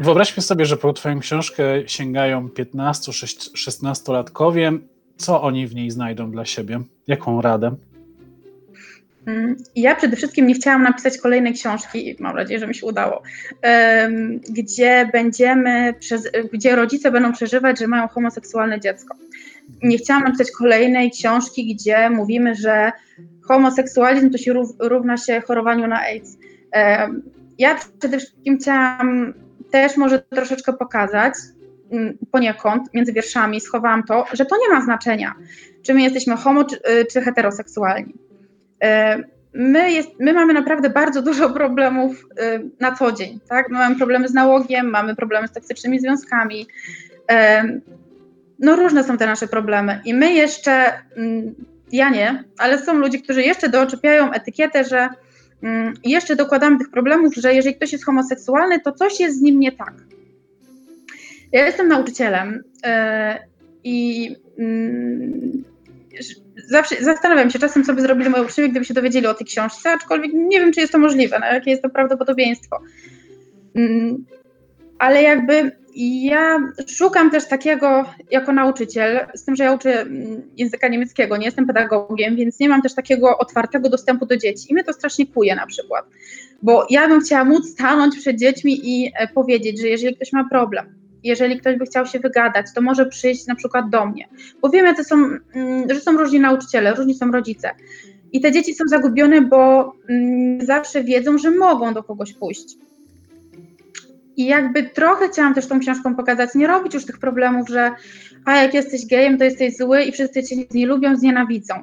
Wyobraźmy 0.00 0.42
sobie, 0.42 0.66
że 0.66 0.76
po 0.76 0.92
Twoją 0.92 1.20
książkę 1.20 1.64
sięgają 1.86 2.48
15-16-latkowie. 2.48 4.78
Co 5.16 5.42
oni 5.42 5.66
w 5.66 5.74
niej 5.74 5.90
znajdą 5.90 6.30
dla 6.30 6.44
siebie? 6.44 6.80
Jaką 7.06 7.42
radę? 7.42 7.74
Mm, 9.26 9.56
Ja 9.76 9.94
przede 9.94 10.16
wszystkim 10.16 10.46
nie 10.46 10.54
chciałam 10.54 10.82
napisać 10.82 11.18
kolejnej 11.18 11.54
książki, 11.54 12.16
mam 12.20 12.36
nadzieję, 12.36 12.60
że 12.60 12.66
mi 12.66 12.74
się 12.74 12.86
udało, 12.86 13.22
gdzie 14.48 15.10
będziemy, 15.12 15.94
gdzie 16.52 16.76
rodzice 16.76 17.10
będą 17.10 17.32
przeżywać, 17.32 17.78
że 17.78 17.88
mają 17.88 18.08
homoseksualne 18.08 18.80
dziecko. 18.80 19.14
Nie 19.82 19.98
chciałam 19.98 20.24
napisać 20.24 20.50
kolejnej 20.50 21.10
książki, 21.10 21.74
gdzie 21.74 22.10
mówimy, 22.10 22.54
że 22.54 22.92
homoseksualizm 23.42 24.30
to 24.30 24.38
się 24.38 24.52
rów, 24.52 24.70
równa 24.78 25.16
się 25.16 25.40
chorowaniu 25.40 25.86
na 25.86 26.00
AIDS. 26.00 26.36
Ja 27.58 27.78
przede 27.98 28.18
wszystkim 28.18 28.58
chciałam 28.58 29.34
też 29.70 29.96
może 29.96 30.18
troszeczkę 30.18 30.72
pokazać, 30.72 31.34
mm, 31.90 32.18
poniekąd 32.30 32.94
między 32.94 33.12
wierszami 33.12 33.60
schowałam 33.60 34.02
to, 34.02 34.24
że 34.32 34.44
to 34.44 34.56
nie 34.56 34.74
ma 34.74 34.84
znaczenia, 34.84 35.34
czy 35.82 35.94
my 35.94 36.02
jesteśmy 36.02 36.36
homo, 36.36 36.64
czy, 36.64 36.76
y, 36.76 37.04
czy 37.12 37.20
heteroseksualni. 37.20 38.14
E, 38.82 39.18
My, 39.58 39.92
jest, 39.92 40.08
my 40.20 40.32
mamy 40.32 40.52
naprawdę 40.52 40.90
bardzo 40.90 41.22
dużo 41.22 41.50
problemów 41.60 42.26
y, 42.40 42.70
na 42.80 42.94
co 42.94 43.12
dzień. 43.12 43.40
Tak? 43.48 43.68
My 43.70 43.78
mamy 43.78 43.96
problemy 43.96 44.28
z 44.28 44.34
nałogiem, 44.34 44.90
mamy 44.90 45.16
problemy 45.16 45.48
z 45.48 45.52
toksycznymi 45.52 46.00
związkami. 46.00 46.66
No 48.58 48.76
różne 48.76 49.04
są 49.04 49.16
te 49.16 49.26
nasze 49.26 49.48
problemy. 49.48 50.00
I 50.04 50.14
my 50.14 50.32
jeszcze, 50.32 50.92
mm, 51.16 51.54
ja 51.92 52.10
nie, 52.10 52.44
ale 52.58 52.78
są 52.78 52.98
ludzie, 52.98 53.18
którzy 53.18 53.42
jeszcze 53.42 53.68
doczepiają 53.68 54.32
etykietę, 54.32 54.84
że 54.84 55.08
mm, 55.66 55.94
jeszcze 56.04 56.36
dokładamy 56.36 56.78
tych 56.78 56.90
problemów, 56.90 57.34
że 57.34 57.54
jeżeli 57.54 57.76
ktoś 57.76 57.92
jest 57.92 58.04
homoseksualny, 58.04 58.80
to 58.80 58.92
coś 58.92 59.20
jest 59.20 59.38
z 59.38 59.42
nim 59.42 59.60
nie 59.60 59.72
tak. 59.72 59.94
Ja 61.52 61.66
jestem 61.66 61.88
nauczycielem 61.88 62.62
e, 62.84 63.38
i 63.84 64.30
mm, 64.58 65.64
zawsze 66.68 67.04
zastanawiam 67.04 67.50
się, 67.50 67.58
czasem 67.58 67.84
sobie 67.84 68.02
zrobili 68.02 68.30
moi 68.30 68.44
uczniowie, 68.44 68.70
gdyby 68.70 68.86
się 68.86 68.94
dowiedzieli 68.94 69.26
o 69.26 69.34
tej 69.34 69.46
książce, 69.46 69.90
aczkolwiek 69.90 70.32
nie 70.34 70.60
wiem, 70.60 70.72
czy 70.72 70.80
jest 70.80 70.92
to 70.92 70.98
możliwe, 70.98 71.38
no, 71.38 71.46
jakie 71.46 71.70
jest 71.70 71.82
to 71.82 71.90
prawdopodobieństwo. 71.90 72.80
Mm, 73.74 74.24
Ale 74.98 75.22
jakby 75.22 75.72
ja 75.98 76.58
szukam 76.86 77.30
też 77.30 77.48
takiego 77.48 78.04
jako 78.30 78.52
nauczyciel, 78.52 79.26
z 79.34 79.44
tym, 79.44 79.56
że 79.56 79.64
ja 79.64 79.72
uczę 79.72 80.00
mm, 80.00 80.42
języka 80.56 80.88
niemieckiego, 80.88 81.36
nie 81.36 81.44
jestem 81.44 81.66
pedagogiem, 81.66 82.36
więc 82.36 82.60
nie 82.60 82.68
mam 82.68 82.82
też 82.82 82.94
takiego 82.94 83.38
otwartego 83.38 83.88
dostępu 83.88 84.26
do 84.26 84.36
dzieci. 84.36 84.66
I 84.70 84.74
mnie 84.74 84.84
to 84.84 84.92
strasznie 84.92 85.26
kuje 85.26 85.54
na 85.54 85.66
przykład, 85.66 86.04
bo 86.62 86.86
ja 86.90 87.08
bym 87.08 87.20
chciała 87.20 87.44
móc 87.44 87.68
stanąć 87.68 88.18
przed 88.18 88.38
dziećmi 88.38 88.80
i 88.82 89.12
e, 89.18 89.28
powiedzieć, 89.28 89.80
że 89.80 89.88
jeżeli 89.88 90.16
ktoś 90.16 90.32
ma 90.32 90.48
problem, 90.48 90.94
jeżeli 91.24 91.60
ktoś 91.60 91.76
by 91.76 91.86
chciał 91.86 92.06
się 92.06 92.18
wygadać, 92.18 92.66
to 92.74 92.80
może 92.80 93.06
przyjść 93.06 93.46
na 93.46 93.54
przykład 93.54 93.90
do 93.90 94.06
mnie. 94.06 94.28
Bo 94.62 94.70
wiem, 94.70 94.86
jacy 94.86 95.04
są, 95.04 95.16
mm, 95.54 95.88
że 95.90 96.00
są 96.00 96.12
różni 96.16 96.40
nauczyciele, 96.40 96.94
różni 96.94 97.14
są 97.14 97.32
rodzice. 97.32 97.70
I 98.32 98.40
te 98.40 98.52
dzieci 98.52 98.74
są 98.74 98.84
zagubione, 98.88 99.42
bo 99.42 99.92
mm, 100.08 100.66
zawsze 100.66 101.04
wiedzą, 101.04 101.38
że 101.38 101.50
mogą 101.50 101.94
do 101.94 102.02
kogoś 102.02 102.32
pójść. 102.32 102.85
I 104.36 104.46
jakby 104.46 104.82
trochę 104.82 105.28
chciałam 105.28 105.54
też 105.54 105.66
tą 105.66 105.80
książką 105.80 106.14
pokazać, 106.14 106.54
nie 106.54 106.66
robić 106.66 106.94
już 106.94 107.06
tych 107.06 107.18
problemów, 107.18 107.68
że 107.68 107.90
a 108.44 108.56
jak 108.62 108.74
jesteś 108.74 109.06
gejem, 109.06 109.38
to 109.38 109.44
jesteś 109.44 109.76
zły 109.76 110.02
i 110.02 110.12
wszyscy 110.12 110.42
cię 110.42 110.56
nie 110.70 110.86
lubią, 110.86 111.16
znienawidzą. 111.16 111.74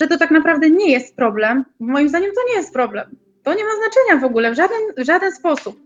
że 0.00 0.08
to 0.08 0.18
tak 0.18 0.30
naprawdę 0.30 0.70
nie 0.70 0.90
jest 0.90 1.16
problem. 1.16 1.64
Moim 1.80 2.08
zdaniem 2.08 2.30
to 2.34 2.40
nie 2.48 2.54
jest 2.54 2.72
problem. 2.72 3.16
To 3.42 3.54
nie 3.54 3.64
ma 3.64 3.70
znaczenia 3.70 4.20
w 4.20 4.30
ogóle, 4.30 4.52
w 4.52 4.56
żaden, 4.56 4.78
w 4.96 5.04
żaden 5.04 5.32
sposób. 5.32 5.80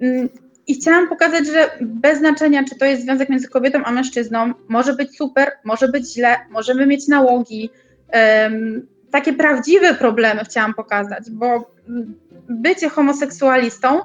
Mm, 0.00 0.28
I 0.66 0.74
chciałam 0.74 1.08
pokazać, 1.08 1.46
że 1.46 1.70
bez 1.80 2.18
znaczenia, 2.18 2.64
czy 2.64 2.78
to 2.78 2.84
jest 2.84 3.02
związek 3.02 3.28
między 3.28 3.48
kobietą 3.48 3.84
a 3.84 3.92
mężczyzną, 3.92 4.52
może 4.68 4.94
być 4.94 5.16
super, 5.16 5.52
może 5.64 5.88
być 5.88 6.14
źle, 6.14 6.36
możemy 6.50 6.86
mieć 6.86 7.08
nałogi. 7.08 7.70
Um, 8.12 8.86
takie 9.10 9.32
prawdziwe 9.32 9.94
problemy 9.94 10.44
chciałam 10.44 10.74
pokazać, 10.74 11.30
bo 11.30 11.74
bycie 12.48 12.88
homoseksualistą 12.88 14.00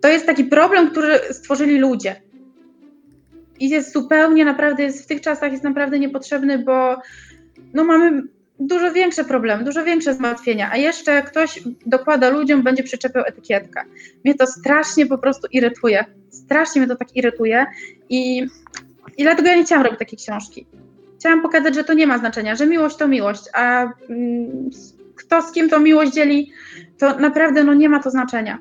to 0.00 0.08
jest 0.08 0.26
taki 0.26 0.44
problem, 0.44 0.90
który 0.90 1.18
stworzyli 1.30 1.78
ludzie. 1.78 2.16
I 3.58 3.68
jest 3.68 3.92
zupełnie 3.92 4.44
naprawdę, 4.44 4.82
jest 4.82 5.04
w 5.04 5.06
tych 5.06 5.20
czasach 5.20 5.52
jest 5.52 5.64
naprawdę 5.64 5.98
niepotrzebny, 5.98 6.58
bo 6.58 6.96
no 7.74 7.84
mamy 7.84 8.22
dużo 8.60 8.92
większe 8.92 9.24
problemy, 9.24 9.64
dużo 9.64 9.84
większe 9.84 10.14
zmartwienia, 10.14 10.70
a 10.72 10.76
jeszcze 10.76 11.22
ktoś 11.22 11.62
dokłada 11.86 12.28
ludziom, 12.28 12.62
będzie 12.62 12.82
przyczepiał 12.82 13.24
etykietkę. 13.26 13.82
Mnie 14.24 14.34
to 14.34 14.46
strasznie 14.46 15.06
po 15.06 15.18
prostu 15.18 15.46
irytuje. 15.52 16.04
Strasznie 16.30 16.80
mnie 16.80 16.88
to 16.88 16.96
tak 16.96 17.16
irytuje 17.16 17.66
i, 18.08 18.46
i 19.16 19.22
dlatego 19.22 19.48
ja 19.48 19.56
nie 19.56 19.64
chciałam 19.64 19.84
robić 19.84 19.98
takiej 19.98 20.18
książki. 20.18 20.66
Chciałam 21.18 21.42
pokazać, 21.42 21.74
że 21.74 21.84
to 21.84 21.94
nie 21.94 22.06
ma 22.06 22.18
znaczenia, 22.18 22.56
że 22.56 22.66
miłość 22.66 22.96
to 22.96 23.08
miłość, 23.08 23.42
a 23.54 23.82
mm, 24.08 24.70
kto 25.16 25.42
z 25.42 25.52
kim 25.52 25.68
to 25.68 25.80
miłość 25.80 26.12
dzieli, 26.12 26.52
to 26.98 27.18
naprawdę 27.18 27.64
no, 27.64 27.74
nie 27.74 27.88
ma 27.88 28.02
to 28.02 28.10
znaczenia. 28.10 28.58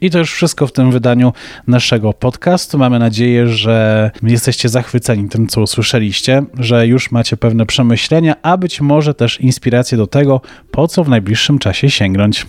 I 0.00 0.10
to 0.10 0.18
już 0.18 0.32
wszystko 0.32 0.66
w 0.66 0.72
tym 0.72 0.90
wydaniu 0.90 1.32
naszego 1.66 2.12
podcastu. 2.12 2.78
Mamy 2.78 2.98
nadzieję, 2.98 3.46
że 3.46 4.10
jesteście 4.22 4.68
zachwyceni 4.68 5.28
tym, 5.28 5.46
co 5.46 5.60
usłyszeliście, 5.60 6.42
że 6.58 6.86
już 6.86 7.10
macie 7.10 7.36
pewne 7.36 7.66
przemyślenia, 7.66 8.34
a 8.42 8.56
być 8.56 8.80
może 8.80 9.14
też 9.14 9.40
inspiracje 9.40 9.98
do 9.98 10.06
tego, 10.06 10.40
po 10.70 10.88
co 10.88 11.04
w 11.04 11.08
najbliższym 11.08 11.58
czasie 11.58 11.90
sięgnąć. 11.90 12.46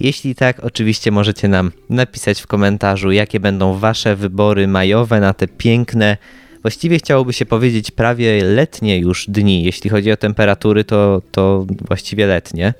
Jeśli 0.00 0.34
tak, 0.34 0.64
oczywiście 0.64 1.10
możecie 1.10 1.48
nam 1.48 1.72
napisać 1.90 2.40
w 2.40 2.46
komentarzu, 2.46 3.12
jakie 3.12 3.40
będą 3.40 3.78
Wasze 3.78 4.16
wybory 4.16 4.68
majowe 4.68 5.20
na 5.20 5.34
te 5.34 5.48
piękne, 5.48 6.16
właściwie 6.62 6.98
chciałoby 6.98 7.32
się 7.32 7.46
powiedzieć 7.46 7.90
prawie 7.90 8.44
letnie 8.44 8.98
już 8.98 9.26
dni. 9.28 9.64
Jeśli 9.64 9.90
chodzi 9.90 10.12
o 10.12 10.16
temperatury, 10.16 10.84
to, 10.84 11.22
to 11.30 11.66
właściwie 11.88 12.26
letnie. 12.26 12.74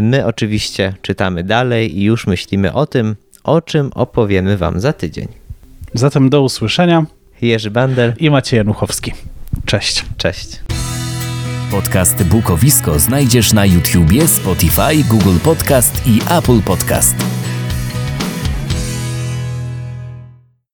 My 0.00 0.26
oczywiście 0.26 0.94
czytamy 1.02 1.44
dalej 1.44 1.98
i 1.98 2.02
już 2.02 2.26
myślimy 2.26 2.72
o 2.72 2.86
tym, 2.86 3.16
o 3.44 3.60
czym 3.60 3.90
opowiemy 3.94 4.56
Wam 4.56 4.80
za 4.80 4.92
tydzień. 4.92 5.28
Zatem 5.94 6.30
do 6.30 6.42
usłyszenia. 6.42 7.06
Jerzy 7.42 7.70
Bandel 7.70 8.14
i 8.18 8.30
Maciej 8.30 8.58
Januchowski. 8.58 9.12
Cześć. 9.66 10.04
Cześć. 10.16 10.60
Podcast 11.70 12.24
Bukowisko 12.24 12.98
znajdziesz 12.98 13.52
na 13.52 13.66
YouTubie, 13.66 14.28
Spotify, 14.28 15.04
Google 15.10 15.38
Podcast 15.44 16.02
i 16.06 16.20
Apple 16.38 16.60
Podcast. 16.64 17.16